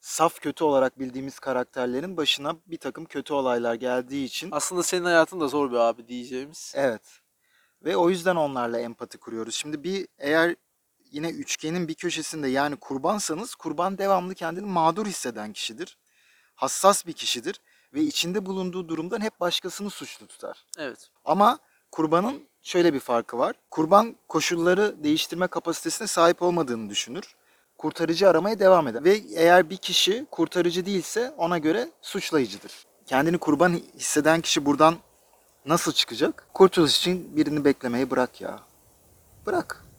saf 0.00 0.40
kötü 0.40 0.64
olarak 0.64 0.98
bildiğimiz 0.98 1.38
karakterlerin 1.38 2.16
başına 2.16 2.56
bir 2.66 2.76
takım 2.78 3.04
kötü 3.04 3.34
olaylar 3.34 3.74
geldiği 3.74 4.24
için 4.24 4.48
Aslında 4.52 4.82
senin 4.82 5.04
hayatın 5.04 5.40
da 5.40 5.48
zor 5.48 5.70
bir 5.70 5.76
abi 5.76 6.08
diyeceğimiz. 6.08 6.72
evet. 6.76 7.20
Ve 7.84 7.96
o 7.96 8.10
yüzden 8.10 8.36
onlarla 8.36 8.80
empati 8.80 9.18
kuruyoruz. 9.18 9.54
Şimdi 9.54 9.82
bir 9.84 10.08
eğer 10.18 10.56
yine 11.10 11.28
üçgenin 11.28 11.88
bir 11.88 11.94
köşesinde 11.94 12.48
yani 12.48 12.76
kurbansanız 12.76 13.54
kurban 13.54 13.98
devamlı 13.98 14.34
kendini 14.34 14.66
mağdur 14.66 15.06
hisseden 15.06 15.52
kişidir. 15.52 15.96
Hassas 16.54 17.06
bir 17.06 17.12
kişidir 17.12 17.60
ve 17.94 18.00
içinde 18.00 18.46
bulunduğu 18.46 18.88
durumdan 18.88 19.20
hep 19.20 19.40
başkasını 19.40 19.90
suçlu 19.90 20.26
tutar. 20.26 20.66
Evet. 20.78 21.10
Ama 21.24 21.58
kurbanın 21.92 22.42
şöyle 22.62 22.94
bir 22.94 23.00
farkı 23.00 23.38
var. 23.38 23.56
Kurban 23.70 24.16
koşulları 24.28 25.04
değiştirme 25.04 25.46
kapasitesine 25.46 26.08
sahip 26.08 26.42
olmadığını 26.42 26.90
düşünür. 26.90 27.34
Kurtarıcı 27.78 28.28
aramaya 28.28 28.58
devam 28.58 28.88
eder. 28.88 29.04
Ve 29.04 29.20
eğer 29.34 29.70
bir 29.70 29.76
kişi 29.76 30.26
kurtarıcı 30.30 30.86
değilse 30.86 31.34
ona 31.36 31.58
göre 31.58 31.90
suçlayıcıdır. 32.02 32.86
Kendini 33.06 33.38
kurban 33.38 33.80
hisseden 33.98 34.40
kişi 34.40 34.66
buradan 34.66 34.96
nasıl 35.66 35.92
çıkacak? 35.92 36.46
Kurtuluş 36.54 36.98
için 36.98 37.36
birini 37.36 37.64
beklemeyi 37.64 38.10
bırak 38.10 38.40
ya. 38.40 38.60
Bırak. 39.46 39.89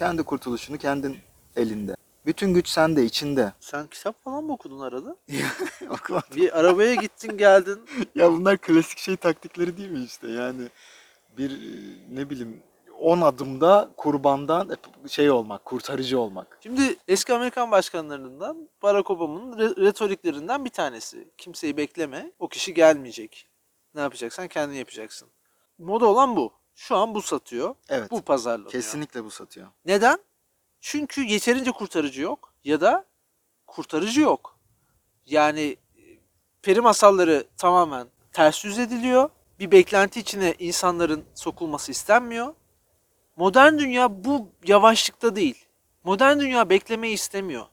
Kendi 0.00 0.22
kurtuluşunu 0.22 0.78
kendin 0.78 1.18
elinde. 1.56 1.96
Bütün 2.26 2.54
güç 2.54 2.68
sende, 2.68 3.04
içinde. 3.04 3.52
Sen 3.60 3.86
kitap 3.86 4.24
falan 4.24 4.44
mı 4.44 4.52
okudun 4.52 4.80
arada? 4.80 5.16
Okula- 5.90 6.36
Bir 6.36 6.58
arabaya 6.60 6.94
gittin 6.94 7.36
geldin. 7.38 7.80
Ya 8.14 8.32
bunlar 8.32 8.58
klasik 8.58 8.98
şey 8.98 9.16
taktikleri 9.16 9.76
değil 9.76 9.90
mi 9.90 10.04
işte 10.04 10.28
yani 10.28 10.68
bir 11.38 11.50
ne 12.12 12.30
bileyim 12.30 12.62
10 13.00 13.20
adımda 13.20 13.90
kurbandan 13.96 14.76
şey 15.08 15.30
olmak, 15.30 15.64
kurtarıcı 15.64 16.20
olmak. 16.20 16.58
Şimdi 16.62 16.96
eski 17.08 17.34
Amerikan 17.34 17.70
başkanlarından 17.70 18.68
Barack 18.82 19.10
Obama'nın 19.10 19.52
re- 19.58 19.80
retoriklerinden 19.86 20.64
bir 20.64 20.70
tanesi. 20.70 21.28
Kimseyi 21.38 21.76
bekleme, 21.76 22.32
o 22.38 22.48
kişi 22.48 22.74
gelmeyecek. 22.74 23.48
Ne 23.94 24.00
yapacaksan 24.00 24.48
kendin 24.48 24.74
yapacaksın. 24.76 25.28
Moda 25.78 26.06
olan 26.06 26.36
bu. 26.36 26.52
Şu 26.80 26.96
an 26.96 27.14
bu 27.14 27.22
satıyor. 27.22 27.74
Evet. 27.88 28.10
Bu 28.10 28.22
pazarlanıyor. 28.22 28.70
Kesinlikle 28.70 29.24
bu 29.24 29.30
satıyor. 29.30 29.68
Neden? 29.84 30.18
Çünkü 30.80 31.24
yeterince 31.24 31.70
kurtarıcı 31.70 32.22
yok 32.22 32.52
ya 32.64 32.80
da 32.80 33.04
kurtarıcı 33.66 34.20
yok. 34.20 34.58
Yani 35.26 35.76
e, 35.96 36.02
peri 36.62 36.80
masalları 36.80 37.46
tamamen 37.56 38.06
ters 38.32 38.64
yüz 38.64 38.78
ediliyor. 38.78 39.30
Bir 39.58 39.70
beklenti 39.70 40.20
içine 40.20 40.54
insanların 40.58 41.24
sokulması 41.34 41.92
istenmiyor. 41.92 42.54
Modern 43.36 43.78
dünya 43.78 44.24
bu 44.24 44.48
yavaşlıkta 44.66 45.36
değil. 45.36 45.66
Modern 46.04 46.40
dünya 46.40 46.70
beklemeyi 46.70 47.14
istemiyor. 47.14 47.66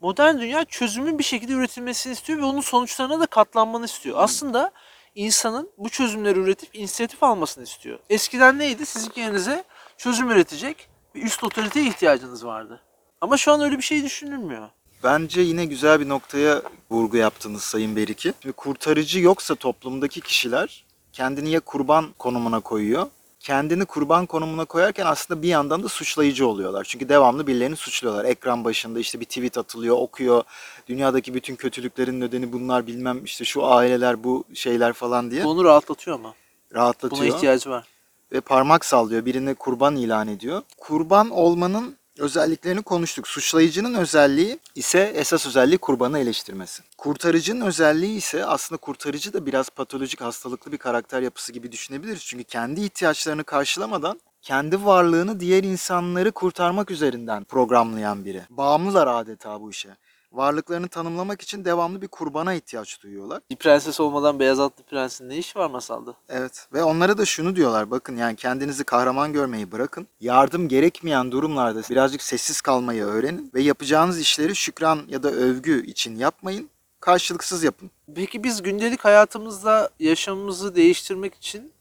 Modern 0.00 0.38
dünya 0.38 0.64
çözümün 0.64 1.18
bir 1.18 1.24
şekilde 1.24 1.52
üretilmesini 1.52 2.12
istiyor 2.12 2.38
ve 2.38 2.44
onun 2.44 2.60
sonuçlarına 2.60 3.20
da 3.20 3.26
katlanmanı 3.26 3.84
istiyor. 3.84 4.16
Aslında 4.18 4.72
insanın 5.16 5.70
bu 5.78 5.88
çözümleri 5.88 6.38
üretip 6.38 6.74
inisiyatif 6.74 7.22
almasını 7.22 7.64
istiyor. 7.64 7.98
Eskiden 8.10 8.58
neydi? 8.58 8.86
Sizin 8.86 9.12
yerinize 9.16 9.64
çözüm 9.96 10.30
üretecek 10.30 10.88
bir 11.14 11.22
üst 11.22 11.44
otoriteye 11.44 11.86
ihtiyacınız 11.86 12.46
vardı. 12.46 12.80
Ama 13.20 13.36
şu 13.36 13.52
an 13.52 13.60
öyle 13.60 13.76
bir 13.76 13.82
şey 13.82 14.02
düşünülmüyor. 14.02 14.68
Bence 15.04 15.40
yine 15.40 15.64
güzel 15.64 16.00
bir 16.00 16.08
noktaya 16.08 16.62
vurgu 16.90 17.16
yaptınız 17.16 17.62
Sayın 17.62 17.96
Beriki. 17.96 18.32
Şimdi 18.42 18.52
kurtarıcı 18.52 19.20
yoksa 19.20 19.54
toplumdaki 19.54 20.20
kişiler 20.20 20.84
kendini 21.12 21.50
ya 21.50 21.60
kurban 21.60 22.06
konumuna 22.18 22.60
koyuyor. 22.60 23.06
Kendini 23.40 23.84
kurban 23.84 24.26
konumuna 24.26 24.64
koyarken 24.64 25.06
aslında 25.06 25.42
bir 25.42 25.48
yandan 25.48 25.82
da 25.82 25.88
suçlayıcı 25.88 26.46
oluyorlar. 26.48 26.84
Çünkü 26.84 27.08
devamlı 27.08 27.46
birilerini 27.46 27.76
suçluyorlar. 27.76 28.24
Ekran 28.24 28.64
başında 28.64 28.98
işte 28.98 29.20
bir 29.20 29.24
tweet 29.24 29.58
atılıyor, 29.58 29.96
okuyor. 29.98 30.42
Dünyadaki 30.88 31.34
bütün 31.34 31.56
kötülüklerin 31.56 32.20
nedeni 32.20 32.52
bunlar 32.52 32.86
bilmem 32.86 33.24
işte 33.24 33.44
şu 33.44 33.66
aileler 33.66 34.24
bu 34.24 34.44
şeyler 34.54 34.92
falan 34.92 35.30
diye 35.30 35.44
onu 35.44 35.64
rahatlatıyor 35.64 36.18
ama. 36.18 36.34
rahatlatıyor. 36.74 37.22
Buna 37.22 37.36
ihtiyacı 37.36 37.70
var. 37.70 37.84
ve 38.32 38.40
parmak 38.40 38.84
sallıyor. 38.84 39.24
Birini 39.24 39.54
kurban 39.54 39.96
ilan 39.96 40.28
ediyor. 40.28 40.62
Kurban 40.76 41.30
olmanın 41.30 41.96
özelliklerini 42.18 42.82
konuştuk. 42.82 43.28
Suçlayıcının 43.28 43.94
özelliği 43.94 44.58
ise 44.74 45.12
esas 45.14 45.46
özelliği 45.46 45.78
kurbanı 45.78 46.18
eleştirmesi. 46.18 46.82
Kurtarıcının 46.98 47.66
özelliği 47.66 48.16
ise 48.16 48.44
aslında 48.44 48.80
kurtarıcı 48.80 49.32
da 49.32 49.46
biraz 49.46 49.70
patolojik 49.70 50.20
hastalıklı 50.20 50.72
bir 50.72 50.78
karakter 50.78 51.22
yapısı 51.22 51.52
gibi 51.52 51.72
düşünebiliriz. 51.72 52.24
Çünkü 52.24 52.44
kendi 52.44 52.80
ihtiyaçlarını 52.80 53.44
karşılamadan 53.44 54.20
kendi 54.42 54.84
varlığını 54.84 55.40
diğer 55.40 55.64
insanları 55.64 56.32
kurtarmak 56.32 56.90
üzerinden 56.90 57.44
programlayan 57.44 58.24
biri. 58.24 58.42
Bağımlılar 58.50 59.06
adeta 59.06 59.60
bu 59.60 59.70
işe. 59.70 59.96
Varlıklarını 60.32 60.88
tanımlamak 60.88 61.42
için 61.42 61.64
devamlı 61.64 62.02
bir 62.02 62.08
kurbana 62.08 62.54
ihtiyaç 62.54 63.02
duyuyorlar. 63.02 63.40
Bir 63.50 63.56
prenses 63.56 64.00
olmadan 64.00 64.40
beyaz 64.40 64.60
atlı 64.60 64.84
prensin 64.84 65.28
ne 65.28 65.36
işi 65.36 65.58
var 65.58 65.70
masalda? 65.70 66.14
Evet 66.28 66.68
ve 66.72 66.82
onlara 66.84 67.18
da 67.18 67.24
şunu 67.24 67.56
diyorlar 67.56 67.90
bakın 67.90 68.16
yani 68.16 68.36
kendinizi 68.36 68.84
kahraman 68.84 69.32
görmeyi 69.32 69.72
bırakın. 69.72 70.06
Yardım 70.20 70.68
gerekmeyen 70.68 71.32
durumlarda 71.32 71.82
birazcık 71.90 72.22
sessiz 72.22 72.60
kalmayı 72.60 73.04
öğrenin 73.04 73.50
ve 73.54 73.62
yapacağınız 73.62 74.20
işleri 74.20 74.56
şükran 74.56 75.00
ya 75.08 75.22
da 75.22 75.30
övgü 75.30 75.86
için 75.86 76.16
yapmayın. 76.16 76.70
Karşılıksız 77.00 77.64
yapın. 77.64 77.90
Peki 78.14 78.44
biz 78.44 78.62
gündelik 78.62 79.04
hayatımızda 79.04 79.90
yaşamımızı 80.00 80.76
değiştirmek 80.76 81.34
için 81.34 81.72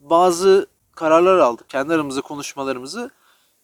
bazı 0.00 0.66
kararlar 0.94 1.38
aldık. 1.38 1.70
Kendi 1.70 1.94
aramızda 1.94 2.20
konuşmalarımızı 2.20 3.10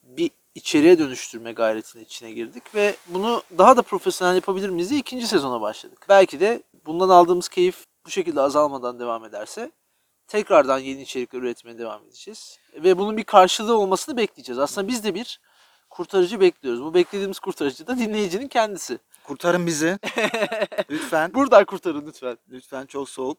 bir 0.02 0.30
içeriye 0.58 0.98
dönüştürme 0.98 1.52
gayretinin 1.52 2.04
içine 2.04 2.32
girdik 2.32 2.74
ve 2.74 2.96
bunu 3.06 3.42
daha 3.58 3.76
da 3.76 3.82
profesyonel 3.82 4.34
yapabilir 4.34 4.68
miyiz 4.68 4.90
diye 4.90 5.00
ikinci 5.00 5.26
sezona 5.26 5.60
başladık. 5.60 6.06
Belki 6.08 6.40
de 6.40 6.62
bundan 6.86 7.08
aldığımız 7.08 7.48
keyif 7.48 7.84
bu 8.06 8.10
şekilde 8.10 8.40
azalmadan 8.40 9.00
devam 9.00 9.24
ederse 9.24 9.70
tekrardan 10.28 10.78
yeni 10.78 11.02
içerikler 11.02 11.38
üretmeye 11.38 11.78
devam 11.78 12.04
edeceğiz. 12.04 12.58
Ve 12.74 12.98
bunun 12.98 13.16
bir 13.16 13.24
karşılığı 13.24 13.78
olmasını 13.78 14.16
bekleyeceğiz. 14.16 14.58
Aslında 14.58 14.88
biz 14.88 15.04
de 15.04 15.14
bir 15.14 15.40
kurtarıcı 15.90 16.40
bekliyoruz. 16.40 16.82
Bu 16.82 16.94
beklediğimiz 16.94 17.38
kurtarıcı 17.38 17.86
da 17.86 17.98
dinleyicinin 17.98 18.48
kendisi. 18.48 18.98
Kurtarın 19.24 19.66
bizi. 19.66 19.98
Lütfen. 20.90 21.34
Buradan 21.34 21.64
kurtarın 21.64 22.06
lütfen. 22.06 22.38
Lütfen 22.50 22.86
çok 22.86 23.08
soğuk. 23.08 23.38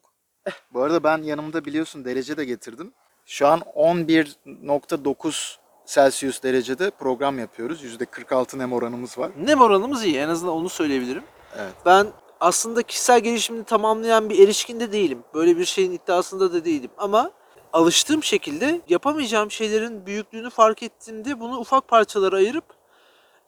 Bu 0.73 0.81
arada 0.81 1.03
ben 1.03 1.17
yanımda 1.17 1.65
biliyorsun 1.65 2.05
derece 2.05 2.37
de 2.37 2.45
getirdim. 2.45 2.93
Şu 3.25 3.47
an 3.47 3.59
11.9 3.59 5.57
Celsius 5.89 6.43
derecede 6.43 6.89
program 6.89 7.39
yapıyoruz. 7.39 7.83
%46 7.83 8.57
nem 8.57 8.73
oranımız 8.73 9.17
var. 9.17 9.31
Nem 9.37 9.61
oranımız 9.61 10.05
iyi 10.05 10.17
en 10.17 10.29
azından 10.29 10.53
onu 10.53 10.69
söyleyebilirim. 10.69 11.23
Evet. 11.57 11.73
Ben 11.85 12.07
aslında 12.39 12.83
kişisel 12.83 13.19
gelişimini 13.19 13.63
tamamlayan 13.63 14.29
bir 14.29 14.39
erişkinde 14.43 14.91
değilim. 14.91 15.23
Böyle 15.33 15.57
bir 15.57 15.65
şeyin 15.65 15.91
iddiasında 15.91 16.53
da 16.53 16.65
değilim. 16.65 16.91
Ama 16.97 17.31
alıştığım 17.73 18.23
şekilde 18.23 18.81
yapamayacağım 18.89 19.51
şeylerin 19.51 20.05
büyüklüğünü 20.05 20.49
fark 20.49 20.83
ettiğimde 20.83 21.39
bunu 21.39 21.57
ufak 21.57 21.87
parçalara 21.87 22.35
ayırıp 22.35 22.65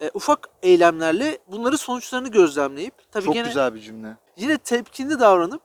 e, 0.01 0.12
ufak 0.13 0.50
eylemlerle 0.63 1.38
bunların 1.48 1.77
sonuçlarını 1.77 2.27
gözlemleyip 2.27 2.93
tabii 3.12 3.25
Çok 3.25 3.33
gene 3.33 3.48
güzel 3.48 3.75
bir 3.75 3.79
cümle. 3.81 4.17
yine 4.38 4.57
tepkili 4.57 5.19
davranıp 5.19 5.62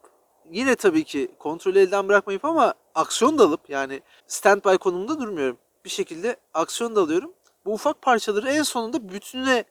yine 0.50 0.74
tabii 0.74 1.04
ki 1.04 1.28
kontrolü 1.38 1.78
elden 1.78 2.08
bırakmayıp 2.08 2.44
ama 2.44 2.74
aksiyon 2.94 3.38
da 3.38 3.44
alıp 3.44 3.70
yani 3.70 4.00
standby 4.26 4.74
konumunda 4.74 5.18
durmuyorum. 5.20 5.58
Bir 5.86 5.90
şekilde 5.90 6.36
aksiyon 6.54 6.96
da 6.96 7.00
alıyorum. 7.00 7.32
Bu 7.64 7.72
ufak 7.72 8.02
parçaları 8.02 8.50
en 8.50 8.62
sonunda 8.62 9.08
bütününe 9.08 9.64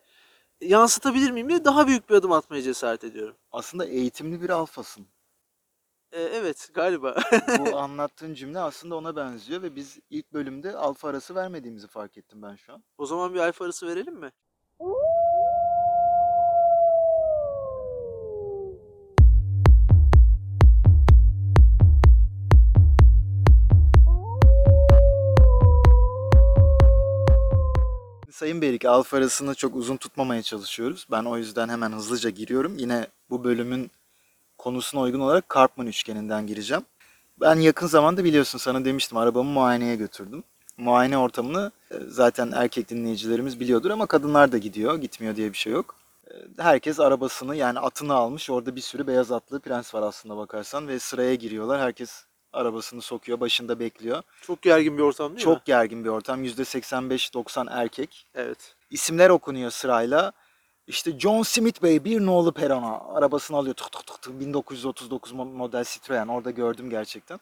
yansıtabilir 0.62 1.32
miyim 1.32 1.50
diye 1.50 1.66
daha 1.66 1.88
büyük 1.88 2.10
bir 2.10 2.16
adım 2.16 2.32
atmaya 2.32 2.62
cesaret 2.62 3.04
ediyorum. 3.04 3.36
Aslında 3.52 3.86
eğitimli 3.86 4.42
bir 4.42 4.50
alfasın. 4.50 5.08
E, 6.12 6.22
evet 6.22 6.70
galiba. 6.74 7.16
Bu 7.60 7.78
anlattığın 7.80 8.34
cümle 8.34 8.60
aslında 8.60 8.96
ona 8.96 9.16
benziyor 9.16 9.62
ve 9.62 9.76
biz 9.76 10.00
ilk 10.10 10.34
bölümde 10.34 10.76
alfa 10.76 11.10
arası 11.10 11.36
vermediğimizi 11.36 11.88
fark 11.88 12.18
ettim 12.18 12.42
ben 12.42 12.56
şu 12.56 12.74
an. 12.74 12.84
o 12.98 13.06
zaman 13.06 13.34
bir 13.34 13.40
alfa 13.40 13.66
arası 13.66 13.88
verelim 13.88 14.16
mi? 14.16 14.32
Sayın 28.36 28.62
Berik 28.62 28.86
alfa 28.86 29.18
arasını 29.18 29.56
çok 29.56 29.76
uzun 29.76 29.98
tutmamaya 29.98 30.42
çalışıyoruz. 30.42 31.08
Ben 31.12 31.24
o 31.24 31.38
yüzden 31.38 31.70
hemen 31.70 31.92
hızlıca 31.92 32.30
giriyorum. 32.30 32.78
Yine 32.78 33.08
bu 33.30 33.44
bölümün 33.44 33.92
konusuna 34.58 35.02
uygun 35.02 35.20
olarak 35.20 35.50
Karpman 35.50 35.88
üçgeninden 35.88 36.48
gireceğim. 36.48 36.84
Ben 37.42 37.56
yakın 37.56 37.88
zamanda 37.88 38.24
biliyorsun 38.24 38.60
sana 38.60 38.86
demiştim 38.86 39.18
arabamı 39.18 39.50
muayeneye 39.50 39.96
götürdüm. 39.96 40.44
Muayene 40.78 41.18
ortamını 41.18 41.72
e, 41.92 41.96
zaten 42.08 42.52
erkek 42.52 42.90
dinleyicilerimiz 42.90 43.60
biliyordur 43.60 43.92
ama 43.92 44.06
kadınlar 44.06 44.52
da 44.52 44.58
gidiyor. 44.58 44.96
Gitmiyor 44.98 45.36
diye 45.36 45.52
bir 45.52 45.58
şey 45.58 45.74
yok. 45.74 45.96
E, 46.28 46.34
Herkes 46.58 47.00
arabasını 47.00 47.56
yani 47.56 47.80
atını 47.80 48.14
almış. 48.14 48.50
Orada 48.50 48.76
bir 48.76 48.82
sürü 48.82 49.08
beyaz 49.08 49.32
atlı 49.32 49.60
prens 49.60 49.96
var 49.96 50.02
aslında 50.02 50.38
bakarsan 50.38 50.88
ve 50.88 51.00
sıraya 51.00 51.36
giriyorlar. 51.36 51.82
Herkes 51.82 52.26
arabasını 52.56 53.02
sokuyor, 53.02 53.40
başında 53.40 53.80
bekliyor. 53.80 54.22
Çok 54.42 54.62
gergin 54.62 54.98
bir 54.98 55.04
ortam 55.04 55.28
değil 55.28 55.48
mi? 55.48 55.54
Çok 55.54 55.66
gergin 55.66 56.04
bir 56.04 56.10
ortam. 56.10 56.44
%85-90 56.46 57.68
erkek. 57.72 58.28
Evet. 58.36 58.76
İsimler 58.90 59.30
okunuyor 59.30 59.72
sırayla. 59.72 60.32
İşte 60.88 61.20
John 61.20 61.44
Smith 61.44 61.84
Bey 61.84 62.04
bir 62.04 62.26
nolu 62.26 62.52
perona 62.52 63.00
arabasını 63.14 63.58
alıyor. 63.58 63.76
Tık 63.76 63.92
tık 63.92 64.08
tık 64.08 64.22
tık 64.22 64.40
1939 64.40 65.32
mo- 65.32 65.54
model 65.54 65.84
Citroen 65.84 66.28
orada 66.28 66.52
gördüm 66.52 66.90
gerçekten. 66.90 67.40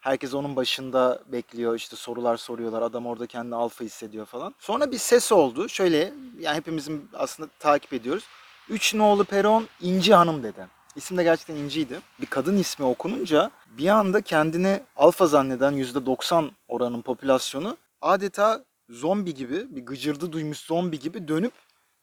Herkes 0.00 0.34
onun 0.34 0.56
başında 0.56 1.22
bekliyor 1.26 1.74
işte 1.76 1.96
sorular 1.96 2.36
soruyorlar. 2.36 2.82
Adam 2.82 3.06
orada 3.06 3.26
kendini 3.26 3.54
alfa 3.54 3.84
hissediyor 3.84 4.26
falan. 4.26 4.54
Sonra 4.58 4.92
bir 4.92 4.98
ses 4.98 5.32
oldu. 5.32 5.68
Şöyle 5.68 6.12
yani 6.40 6.56
hepimizin 6.56 7.10
aslında 7.14 7.48
takip 7.58 7.92
ediyoruz. 7.92 8.24
Üç 8.68 8.94
nolu 8.94 9.24
peron 9.24 9.68
İnci 9.80 10.14
Hanım 10.14 10.42
dedi. 10.42 10.66
İsim 10.96 11.16
de 11.16 11.22
gerçekten 11.22 11.56
İnci'ydi. 11.56 12.00
Bir 12.20 12.26
kadın 12.26 12.56
ismi 12.56 12.86
okununca 12.86 13.50
bir 13.78 13.88
anda 13.88 14.20
kendini 14.20 14.80
alfa 14.96 15.26
zanneden 15.26 15.74
%90 15.74 16.50
oranın 16.68 17.02
popülasyonu 17.02 17.76
adeta 18.00 18.64
zombi 18.88 19.34
gibi 19.34 19.76
bir 19.76 19.86
gıcırdı 19.86 20.32
duymuş 20.32 20.58
zombi 20.58 20.98
gibi 20.98 21.28
dönüp 21.28 21.52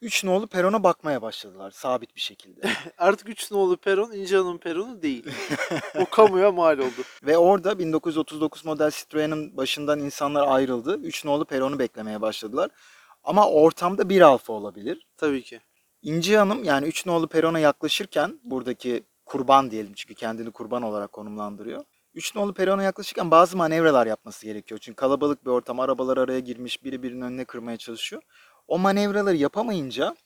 3 0.02 0.24
nolu 0.24 0.46
perona 0.46 0.84
bakmaya 0.84 1.22
başladılar 1.22 1.70
sabit 1.70 2.16
bir 2.16 2.20
şekilde. 2.20 2.70
Artık 2.98 3.28
3 3.28 3.50
nolu 3.50 3.76
peron 3.76 4.12
İnci 4.12 4.36
Hanım 4.36 4.58
peronu 4.58 5.02
değil. 5.02 5.26
o 5.98 6.04
kamuya 6.04 6.52
mal 6.52 6.78
oldu. 6.78 7.02
Ve 7.22 7.38
orada 7.38 7.78
1939 7.78 8.64
model 8.64 8.90
Citroen'in 8.90 9.56
başından 9.56 10.00
insanlar 10.00 10.48
ayrıldı. 10.48 10.98
3 11.02 11.24
nolu 11.24 11.44
peronu 11.44 11.78
beklemeye 11.78 12.20
başladılar. 12.20 12.70
Ama 13.24 13.50
ortamda 13.50 14.08
bir 14.08 14.20
alfa 14.20 14.52
olabilir. 14.52 15.06
Tabii 15.16 15.42
ki. 15.42 15.60
İnci 16.02 16.36
Hanım 16.38 16.64
yani 16.64 16.86
3 16.86 17.06
nolu 17.06 17.28
perona 17.28 17.58
yaklaşırken 17.58 18.40
buradaki 18.44 19.04
kurban 19.26 19.70
diyelim 19.70 19.92
çünkü 19.96 20.14
kendini 20.14 20.50
kurban 20.50 20.82
olarak 20.82 21.12
konumlandırıyor. 21.12 21.84
3 22.14 22.34
nolu 22.34 22.54
perona 22.54 22.82
yaklaşırken 22.82 23.30
bazı 23.30 23.56
manevralar 23.56 24.06
yapması 24.06 24.46
gerekiyor. 24.46 24.80
Çünkü 24.82 24.96
kalabalık 24.96 25.44
bir 25.46 25.50
ortam, 25.50 25.80
arabalar 25.80 26.16
araya 26.16 26.40
girmiş, 26.40 26.84
biri 26.84 27.02
birinin 27.02 27.20
önüne 27.20 27.44
kırmaya 27.44 27.76
çalışıyor. 27.76 28.22
O 28.68 28.78
manevraları 28.78 29.36
yapamayınca 29.36 30.16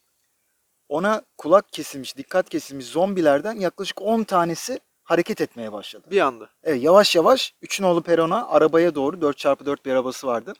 ona 0.89 1.23
kulak 1.39 1.73
kesilmiş, 1.73 2.17
dikkat 2.17 2.49
kesilmiş 2.49 2.87
zombilerden 2.87 3.55
yaklaşık 3.55 4.03
10 4.03 4.25
tanesi 4.25 4.81
hareket 5.05 5.41
etmeye 5.41 5.73
başladı. 5.73 6.07
Bir 6.11 6.21
anda. 6.21 6.49
Evet 6.63 6.83
yavaş 6.83 7.17
yavaş 7.17 7.55
3 7.63 7.81
nolu 7.81 8.03
perona 8.03 8.49
arabaya 8.49 8.95
doğru 8.95 9.17
4x4 9.17 9.85
bir 9.85 9.93
arabası 9.93 10.27
vardı. 10.27 10.53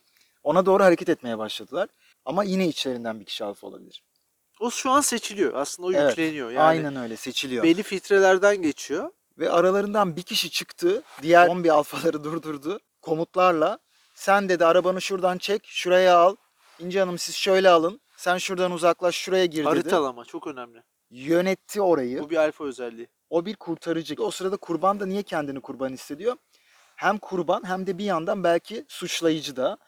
Ona 0.43 0.67
doğru 0.67 0.85
hareket 0.85 1.09
etmeye 1.09 1.39
başladılar. 1.39 1.89
Ama 2.25 2.45
yine 2.45 2.69
içlerinden 2.69 3.21
bir 3.21 3.25
kişi 3.25 3.45
alfa 3.45 3.67
olabilir. 3.67 4.04
O 4.65 4.71
şu 4.71 4.91
an 4.91 5.01
seçiliyor. 5.01 5.55
Aslında 5.55 5.89
o 5.89 5.93
Evet, 5.93 6.11
yükleniyor. 6.11 6.51
Yani 6.51 6.63
Aynen 6.63 6.97
öyle 6.97 7.17
seçiliyor. 7.17 7.65
belli 7.65 7.83
filtrelerden 7.83 8.63
geçiyor. 8.63 9.11
Ve 9.39 9.51
aralarından 9.51 10.17
bir 10.17 10.23
kişi 10.23 10.51
çıktı. 10.51 11.03
Diğer 11.23 11.47
zombi 11.47 11.73
alfaları 11.73 12.25
durdurdu. 12.25 12.81
Komutlarla 13.03 13.79
sen 14.15 14.49
dedi 14.49 14.65
arabanı 14.65 15.03
şuradan 15.03 15.39
çek, 15.39 15.65
şuraya 15.67 16.17
al. 16.17 16.37
İnci 16.79 17.01
Hanım 17.01 17.19
siz 17.19 17.35
şöyle 17.35 17.71
alın. 17.71 18.01
Sen 18.17 18.39
şuradan 18.39 18.73
uzaklaş, 18.73 19.15
şuraya 19.15 19.47
gir 19.47 19.59
dedi. 19.59 19.65
Haritalama 19.69 20.25
çok 20.25 20.47
önemli. 20.47 20.83
Yönetti 21.11 21.81
orayı. 21.83 22.23
Bu 22.23 22.31
bir 22.31 22.37
alfa 22.37 22.65
özelliği. 22.65 23.09
O 23.31 23.47
bir 23.47 23.55
kurtarıcı. 23.57 24.15
O 24.19 24.31
sırada 24.31 24.57
kurban 24.57 25.01
da 25.01 25.07
niye 25.07 25.23
kendini 25.23 25.61
kurban 25.61 25.93
hissediyor? 25.93 26.37
Hem 26.97 27.19
kurban 27.19 27.63
hem 27.69 27.87
de 27.87 27.99
bir 27.99 28.05
yandan 28.05 28.45
belki 28.45 28.85
suçlayıcı 28.89 29.57
da. 29.57 29.79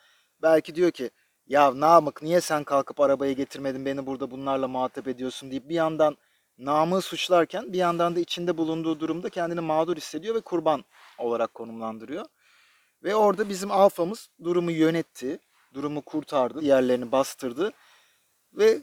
Belki 0.43 0.75
diyor 0.75 0.91
ki 0.91 1.11
ya 1.47 1.81
Namık 1.81 2.23
niye 2.23 2.41
sen 2.41 2.65
kalkıp 2.65 3.01
arabayı 3.01 3.37
getirmedin 3.37 3.87
beni 3.87 4.07
burada 4.07 4.31
bunlarla 4.31 4.69
muhatap 4.69 5.09
ediyorsun 5.09 5.51
deyip 5.51 5.69
bir 5.69 5.75
yandan 5.75 6.17
Namık'ı 6.59 7.03
suçlarken 7.03 7.73
bir 7.73 7.79
yandan 7.79 8.17
da 8.17 8.21
içinde 8.21 8.57
bulunduğu 8.57 9.01
durumda 9.01 9.31
kendini 9.31 9.61
mağdur 9.61 9.97
hissediyor 9.97 10.35
ve 10.35 10.41
kurban 10.41 10.85
olarak 11.19 11.55
konumlandırıyor. 11.55 12.25
Ve 13.03 13.15
orada 13.15 13.49
bizim 13.49 13.71
alfamız 13.71 14.29
durumu 14.45 14.71
yönetti, 14.71 15.39
durumu 15.75 16.03
kurtardı, 16.03 16.61
diğerlerini 16.61 17.13
bastırdı 17.13 17.73
ve 18.53 18.79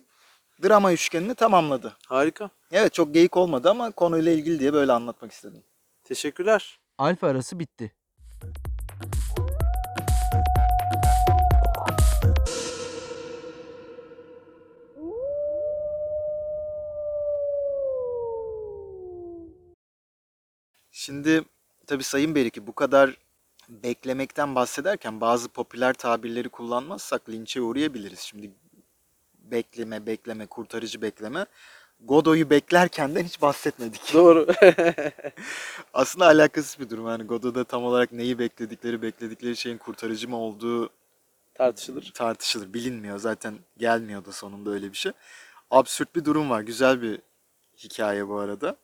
drama 0.63 0.93
üçgenini 0.93 1.35
tamamladı. 1.35 1.97
Harika. 2.07 2.49
Evet 2.71 2.93
çok 2.93 3.13
geyik 3.13 3.37
olmadı 3.37 3.69
ama 3.69 3.91
konuyla 3.91 4.31
ilgili 4.31 4.59
diye 4.59 4.73
böyle 4.73 4.91
anlatmak 4.91 5.31
istedim. 5.31 5.63
Teşekkürler. 6.03 6.79
Alfa 6.97 7.27
arası 7.27 7.59
bitti. 7.59 7.91
Şimdi 21.03 21.43
tabii 21.87 22.03
Sayın 22.03 22.35
Beriki 22.35 22.67
bu 22.67 22.73
kadar 22.73 23.17
beklemekten 23.69 24.55
bahsederken 24.55 25.21
bazı 25.21 25.49
popüler 25.49 25.93
tabirleri 25.93 26.49
kullanmazsak 26.49 27.29
linçe 27.29 27.61
uğrayabiliriz. 27.61 28.19
Şimdi 28.19 28.51
bekleme, 29.39 30.05
bekleme, 30.05 30.45
kurtarıcı 30.45 31.01
bekleme. 31.01 31.45
Godoy'u 31.99 32.49
beklerken 32.49 33.15
de 33.15 33.23
hiç 33.23 33.41
bahsetmedik. 33.41 34.13
Doğru. 34.13 34.47
Aslında 35.93 36.25
alakasız 36.25 36.79
bir 36.79 36.89
durum. 36.89 37.07
Yani 37.07 37.23
Godot'da 37.23 37.63
tam 37.63 37.83
olarak 37.83 38.11
neyi 38.11 38.39
bekledikleri, 38.39 39.01
bekledikleri 39.01 39.57
şeyin 39.57 39.77
kurtarıcı 39.77 40.29
mı 40.29 40.37
olduğu 40.37 40.89
Tartışılır. 41.53 42.11
tartışılır. 42.13 42.73
Bilinmiyor. 42.73 43.17
Zaten 43.17 43.55
gelmiyor 43.77 44.25
da 44.25 44.31
sonunda 44.31 44.69
öyle 44.71 44.91
bir 44.91 44.97
şey. 44.97 45.11
Absürt 45.71 46.15
bir 46.15 46.25
durum 46.25 46.49
var. 46.49 46.61
Güzel 46.61 47.01
bir 47.01 47.19
hikaye 47.77 48.27
bu 48.27 48.37
arada. 48.37 48.77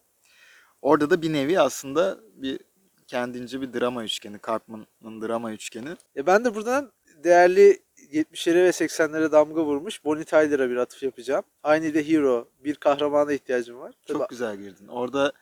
Orada 0.81 1.09
da 1.09 1.21
bir 1.21 1.33
nevi 1.33 1.59
aslında 1.59 2.19
bir 2.35 2.59
kendince 3.07 3.61
bir 3.61 3.73
drama 3.73 4.03
üçgeni. 4.03 4.39
Karpman'ın 4.39 5.21
drama 5.21 5.51
üçgeni. 5.51 5.89
E 6.15 6.25
ben 6.25 6.45
de 6.45 6.55
buradan 6.55 6.91
değerli 7.23 7.79
70'lere 8.11 8.55
ve 8.55 8.69
80'lere 8.69 9.31
damga 9.31 9.63
vurmuş 9.65 10.05
Bonnie 10.05 10.23
Tyler'a 10.23 10.69
bir 10.69 10.75
atıf 10.75 11.03
yapacağım. 11.03 11.43
Aynı 11.63 11.93
de 11.93 12.07
Hero, 12.07 12.47
bir 12.59 12.75
kahramana 12.75 13.33
ihtiyacım 13.33 13.79
var. 13.79 13.93
Tabii 14.07 14.17
Çok 14.17 14.29
güzel 14.29 14.57
girdin. 14.57 14.87
Orada 14.87 15.33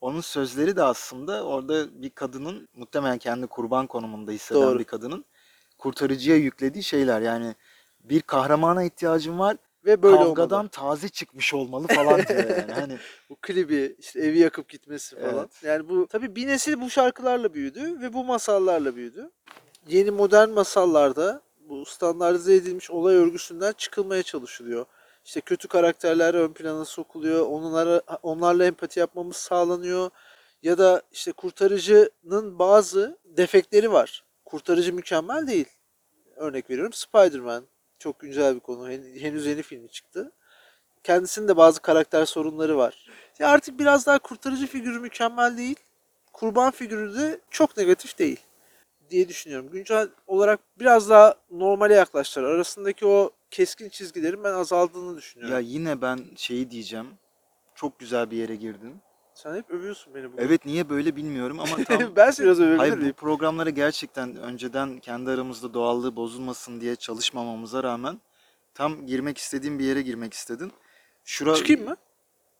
onun 0.00 0.20
sözleri 0.20 0.76
de 0.76 0.82
aslında 0.82 1.44
orada 1.44 2.02
bir 2.02 2.10
kadının 2.10 2.68
muhtemelen 2.74 3.18
kendi 3.18 3.46
kurban 3.46 3.86
konumunda 3.86 4.32
hisseden 4.32 4.62
Doğru. 4.62 4.78
bir 4.78 4.84
kadının 4.84 5.24
kurtarıcıya 5.78 6.36
yüklediği 6.36 6.84
şeyler. 6.84 7.20
Yani 7.20 7.54
bir 8.00 8.20
kahramana 8.20 8.84
ihtiyacım 8.84 9.38
var. 9.38 9.56
Ve 9.84 10.02
böyle 10.02 10.16
kavgadan 10.16 10.58
olmalı. 10.58 10.68
taze 10.68 11.08
çıkmış 11.08 11.54
olmalı 11.54 11.86
falan 11.86 12.26
diyor 12.26 12.50
yani. 12.50 12.72
Hani 12.80 12.98
Bu 13.30 13.36
klibi, 13.36 13.96
işte 13.98 14.20
evi 14.20 14.38
yakıp 14.38 14.68
gitmesi 14.68 15.16
falan. 15.16 15.34
Evet. 15.34 15.62
Yani 15.62 15.88
bu 15.88 16.06
tabii 16.06 16.36
bir 16.36 16.46
nesil 16.46 16.80
bu 16.80 16.90
şarkılarla 16.90 17.54
büyüdü 17.54 18.00
ve 18.00 18.12
bu 18.12 18.24
masallarla 18.24 18.96
büyüdü. 18.96 19.30
Yeni 19.88 20.10
modern 20.10 20.48
masallarda 20.50 21.42
bu 21.60 21.84
standartize 21.84 22.54
edilmiş 22.54 22.90
olay 22.90 23.14
örgüsünden 23.16 23.72
çıkılmaya 23.72 24.22
çalışılıyor. 24.22 24.86
İşte 25.24 25.40
kötü 25.40 25.68
karakterler 25.68 26.34
ön 26.34 26.52
plana 26.52 26.84
sokuluyor. 26.84 27.46
Onlara 27.46 28.02
onlarla 28.22 28.64
empati 28.64 29.00
yapmamız 29.00 29.36
sağlanıyor. 29.36 30.10
Ya 30.62 30.78
da 30.78 31.02
işte 31.12 31.32
kurtarıcının 31.32 32.58
bazı 32.58 33.18
defekleri 33.24 33.92
var. 33.92 34.24
Kurtarıcı 34.44 34.94
mükemmel 34.94 35.46
değil. 35.46 35.68
Örnek 36.36 36.70
veriyorum 36.70 36.92
Spider-Man. 36.92 37.64
Çok 37.98 38.20
güncel 38.20 38.54
bir 38.54 38.60
konu. 38.60 38.90
Hen- 38.90 39.20
Henüz 39.20 39.46
yeni 39.46 39.62
filmi 39.62 39.88
çıktı. 39.88 40.32
Kendisinin 41.04 41.48
de 41.48 41.56
bazı 41.56 41.82
karakter 41.82 42.24
sorunları 42.24 42.76
var. 42.76 43.06
Ya 43.38 43.48
artık 43.48 43.78
biraz 43.78 44.06
daha 44.06 44.18
kurtarıcı 44.18 44.66
figürü 44.66 44.98
mükemmel 45.00 45.56
değil. 45.58 45.76
Kurban 46.32 46.70
figürü 46.70 47.14
de 47.18 47.40
çok 47.50 47.76
negatif 47.76 48.18
değil 48.18 48.40
diye 49.10 49.28
düşünüyorum. 49.28 49.70
Güncel 49.70 50.08
olarak 50.26 50.60
biraz 50.78 51.10
daha 51.10 51.34
normale 51.50 51.94
yaklaştılar. 51.94 52.44
Arasındaki 52.50 53.06
o 53.06 53.30
keskin 53.50 53.88
çizgilerin 53.88 54.44
ben 54.44 54.52
azaldığını 54.52 55.16
düşünüyorum. 55.16 55.54
Ya 55.54 55.60
yine 55.60 56.02
ben 56.02 56.18
şeyi 56.36 56.70
diyeceğim. 56.70 57.06
Çok 57.74 57.98
güzel 57.98 58.30
bir 58.30 58.36
yere 58.36 58.56
girdin. 58.56 59.00
Sen 59.38 59.54
hep 59.54 59.70
övüyorsun 59.70 60.14
beni 60.14 60.32
bugün. 60.32 60.44
Evet 60.44 60.66
niye 60.66 60.88
böyle 60.88 61.16
bilmiyorum 61.16 61.60
ama 61.60 61.84
tam 61.84 62.16
ben 62.16 62.30
seni 62.30 62.46
biraz 62.46 62.60
övebilir 62.60 62.78
Hayır 62.78 63.08
bu 63.08 63.12
programlara 63.12 63.70
gerçekten 63.70 64.36
önceden 64.36 64.98
kendi 64.98 65.30
aramızda 65.30 65.74
doğallığı 65.74 66.16
bozulmasın 66.16 66.80
diye 66.80 66.96
çalışmamamıza 66.96 67.82
rağmen 67.82 68.20
tam 68.74 69.06
girmek 69.06 69.38
istediğim 69.38 69.78
bir 69.78 69.84
yere 69.84 70.02
girmek 70.02 70.34
istedin. 70.34 70.72
Şura 71.24 71.54
Çıkayım 71.54 71.84
mı? 71.84 71.96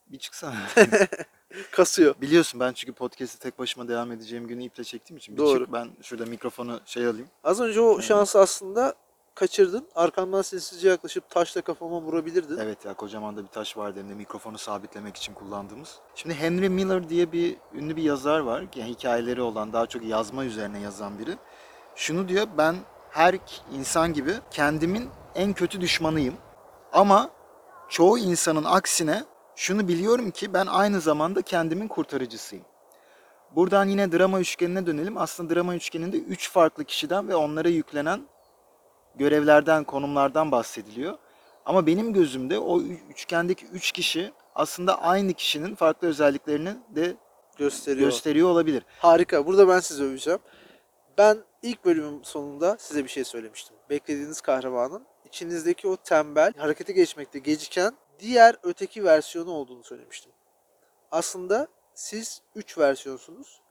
Bir 0.07 0.17
çıksana. 0.17 0.55
Kasıyor. 1.71 2.15
Biliyorsun 2.21 2.59
ben 2.59 2.73
çünkü 2.73 2.93
podcast'i 2.93 3.39
tek 3.39 3.59
başıma 3.59 3.87
devam 3.87 4.11
edeceğim 4.11 4.47
günü 4.47 4.63
iple 4.63 4.83
çektiğim 4.83 5.17
için. 5.17 5.35
Bir 5.35 5.41
Doğru. 5.41 5.63
çık 5.63 5.73
ben 5.73 5.89
şurada 6.01 6.25
mikrofonu 6.25 6.79
şey 6.85 7.05
alayım. 7.05 7.27
Az 7.43 7.61
önce 7.61 7.81
o 7.81 8.01
şansı 8.01 8.39
aslında 8.39 8.95
kaçırdın. 9.39 9.87
Arkamdan 9.95 10.41
sessizce 10.41 10.89
yaklaşıp 10.89 11.29
taşla 11.29 11.61
kafama 11.61 12.01
vurabilirdin. 12.01 12.57
Evet 12.61 12.85
ya 12.85 12.93
kocaman 12.93 13.37
da 13.37 13.43
bir 13.43 13.47
taş 13.47 13.77
vardı 13.77 13.99
hem 13.99 14.09
de 14.09 14.13
mikrofonu 14.13 14.57
sabitlemek 14.57 15.17
için 15.17 15.33
kullandığımız. 15.33 15.95
Şimdi 16.15 16.35
Henry 16.35 16.69
Miller 16.69 17.09
diye 17.09 17.31
bir 17.31 17.57
ünlü 17.73 17.95
bir 17.95 18.03
yazar 18.03 18.39
var. 18.39 18.63
Yani 18.75 18.89
hikayeleri 18.89 19.41
olan 19.41 19.73
daha 19.73 19.85
çok 19.85 20.03
yazma 20.03 20.45
üzerine 20.45 20.79
yazan 20.79 21.19
biri. 21.19 21.37
Şunu 21.95 22.27
diyor 22.27 22.47
ben 22.57 22.75
her 23.09 23.35
insan 23.71 24.13
gibi 24.13 24.33
kendimin 24.51 25.09
en 25.35 25.53
kötü 25.53 25.81
düşmanıyım. 25.81 26.35
Ama 26.93 27.29
çoğu 27.89 28.17
insanın 28.17 28.63
aksine 28.63 29.23
şunu 29.55 29.87
biliyorum 29.87 30.31
ki 30.31 30.53
ben 30.53 30.65
aynı 30.65 31.01
zamanda 31.01 31.41
kendimin 31.41 31.87
kurtarıcısıyım. 31.87 32.65
Buradan 33.55 33.85
yine 33.85 34.11
drama 34.11 34.39
üçgenine 34.39 34.85
dönelim. 34.85 35.17
Aslında 35.17 35.55
drama 35.55 35.75
üçgeninde 35.75 36.17
üç 36.17 36.51
farklı 36.51 36.85
kişiden 36.85 37.27
ve 37.27 37.35
onlara 37.35 37.69
yüklenen 37.69 38.21
görevlerden, 39.19 39.83
konumlardan 39.83 40.51
bahsediliyor. 40.51 41.17
Ama 41.65 41.87
benim 41.87 42.13
gözümde 42.13 42.59
o 42.59 42.81
üçgendeki 42.81 43.65
üç 43.65 43.91
kişi 43.91 44.31
aslında 44.55 45.01
aynı 45.01 45.33
kişinin 45.33 45.75
farklı 45.75 46.07
özelliklerini 46.07 46.75
de 46.89 47.15
Gösteriyor. 47.57 48.05
gösteriyor 48.05 48.49
olabilir. 48.49 48.83
Harika. 48.99 49.45
Burada 49.45 49.67
ben 49.67 49.79
sizi 49.79 50.03
öveceğim. 50.03 50.39
Ben 51.17 51.37
ilk 51.61 51.85
bölümün 51.85 52.23
sonunda 52.23 52.77
size 52.79 53.03
bir 53.03 53.09
şey 53.09 53.23
söylemiştim. 53.23 53.75
Beklediğiniz 53.89 54.41
kahramanın 54.41 55.05
içinizdeki 55.25 55.87
o 55.87 55.97
tembel, 55.97 56.53
harekete 56.57 56.93
geçmekte 56.93 57.39
geciken 57.39 57.93
diğer 58.19 58.55
öteki 58.63 59.03
versiyonu 59.03 59.51
olduğunu 59.51 59.83
söylemiştim. 59.83 60.31
Aslında 61.11 61.67
siz 61.93 62.41
3 62.55 62.77
versiyonsunuz. 62.77 63.61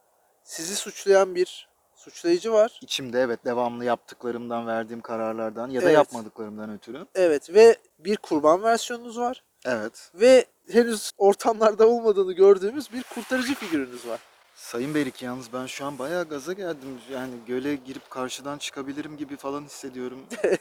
Sizi 0.43 0.75
suçlayan 0.75 1.35
bir 1.35 1.68
suçlayıcı 2.09 2.53
var. 2.53 2.79
İçimde 2.81 3.21
evet 3.21 3.45
devamlı 3.45 3.85
yaptıklarımdan, 3.85 4.67
verdiğim 4.67 5.01
kararlardan 5.01 5.69
ya 5.69 5.81
da 5.81 5.85
Evet. 5.85 5.95
yapmadıklarımdan 5.95 6.73
ötürü. 6.73 7.05
Evet 7.15 7.53
ve 7.53 7.77
bir 7.99 8.17
kurban 8.17 8.63
versiyonunuz 8.63 9.19
var. 9.19 9.43
Evet. 9.65 10.11
Ve 10.15 10.45
henüz 10.71 11.11
ortamlarda 11.17 11.87
olmadığını 11.87 12.33
gördüğümüz 12.33 12.93
bir 12.93 13.03
kurtarıcı 13.03 13.55
figürünüz 13.55 14.07
var. 14.07 14.19
Sayın 14.55 14.95
Berik 14.95 15.21
yalnız 15.21 15.53
ben 15.53 15.65
şu 15.65 15.85
an 15.85 15.99
bayağı 15.99 16.29
gaza 16.29 16.53
geldim. 16.53 17.01
Yani 17.11 17.33
göle 17.47 17.75
girip 17.75 18.09
karşıdan 18.09 18.57
çıkabilirim 18.57 19.17
gibi 19.17 19.37
falan 19.37 19.63
hissediyorum. 19.63 20.19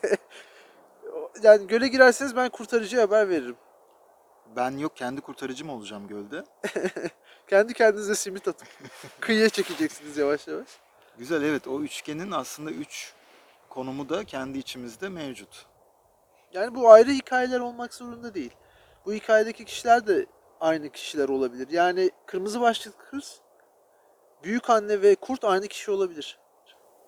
Yani 1.43 1.67
göle 1.67 1.89
girerseniz 1.89 2.37
ben 2.37 2.49
kurtarıcıya 2.49 3.03
haber 3.03 3.29
veririm. 3.29 3.57
Ben 4.57 4.79
yok 4.79 4.97
kendi 4.97 5.21
kurtarıcım 5.21 5.71
olacağım 5.71 6.09
gölde. 6.09 6.45
Kendi 7.49 7.75
kendinize 7.75 8.15
simit 8.15 8.49
atıp 8.49 8.69
kıyıya 9.21 9.49
çekeceksiniz 9.49 10.17
yavaş 10.17 10.49
yavaş. 10.49 10.69
Güzel 11.19 11.43
evet 11.43 11.69
o 11.69 11.81
üçgenin 11.81 12.31
aslında 12.31 12.71
üç 12.71 13.13
konumu 13.69 14.09
da 14.09 14.25
kendi 14.25 14.59
içimizde 14.59 15.09
mevcut. 15.09 15.67
Yani 16.53 16.75
bu 16.75 16.91
ayrı 16.91 17.11
hikayeler 17.11 17.61
olmak 17.61 17.95
zorunda 17.95 18.35
değil. 18.35 18.53
Bu 19.07 19.13
hikayedeki 19.13 19.65
kişiler 19.65 20.07
de 20.07 20.27
aynı 20.61 20.93
kişiler 20.93 21.29
olabilir. 21.29 21.69
Yani 21.71 22.11
kırmızı 22.27 22.61
başlıklı 22.61 23.05
kız, 23.11 23.41
büyük 24.43 24.71
anne 24.71 25.03
ve 25.03 25.15
kurt 25.15 25.45
aynı 25.45 25.69
kişi 25.69 25.91
olabilir. 25.91 26.39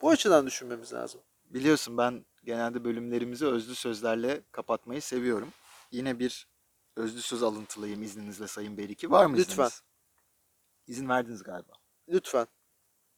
Bu 0.03 0.11
açıdan 0.11 0.46
düşünmemiz 0.46 0.92
lazım. 0.92 1.20
Biliyorsun 1.44 1.99
ben 1.99 2.25
genelde 2.44 2.85
bölümlerimizi 2.85 3.46
özlü 3.46 3.75
sözlerle 3.75 4.42
kapatmayı 4.53 5.03
seviyorum. 5.03 5.49
Yine 5.90 6.18
bir 6.18 6.49
özlü 6.96 7.23
söz 7.23 7.42
alıntılayayım 7.42 8.03
izninizle 8.03 8.46
Sayın 8.46 8.77
Beriki. 8.77 9.11
Var 9.11 9.27
mı 9.27 9.37
Lütfen. 9.37 9.53
izniniz? 9.53 9.83
İzin 10.87 11.09
verdiniz 11.09 11.42
galiba. 11.42 11.73
Lütfen. 12.09 12.46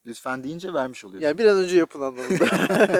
Lütfen 0.06 0.44
deyince 0.44 0.74
vermiş 0.74 1.04
oluyorsun. 1.04 1.26
Yani 1.26 1.38
bir 1.38 1.46
an 1.46 1.56
önce 1.56 1.76
yapın 1.76 2.00
anlamında. 2.00 2.46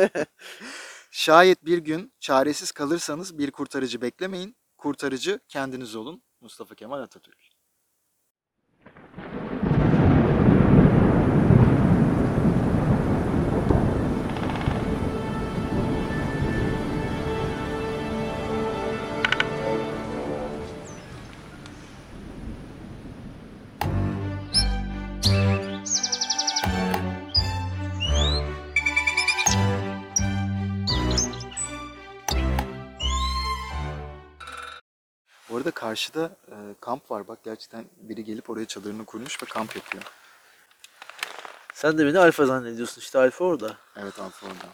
Şayet 1.11 1.65
bir 1.65 1.79
gün 1.79 2.13
çaresiz 2.21 2.73
kalırsanız 2.73 3.39
bir 3.39 3.51
kurtarıcı 3.51 4.03
beklemeyin. 4.03 4.57
Kurtarıcı 4.79 5.41
kendiniz 5.49 5.97
olun. 5.97 6.23
Mustafa 6.41 6.75
Kemal 6.75 7.01
Atatürk. 7.01 7.52
Arada 35.63 35.71
karşıda 35.71 36.37
e, 36.49 36.57
kamp 36.81 37.11
var. 37.11 37.29
Bak 37.29 37.39
gerçekten 37.45 37.85
biri 37.97 38.25
gelip 38.25 38.51
oraya 38.51 38.67
çadırını 38.67 39.05
kurmuş 39.05 39.43
ve 39.43 39.47
kamp 39.47 39.77
yapıyor. 39.77 40.05
Sen 41.75 41.99
de 41.99 42.07
beni 42.07 42.19
alfa 42.19 42.47
zannediyorsun. 42.47 43.01
İşte 43.01 43.19
alfa 43.19 43.45
orada. 43.45 43.77
Evet 43.97 44.19
Alfa 44.19 44.47
orada. 44.47 44.67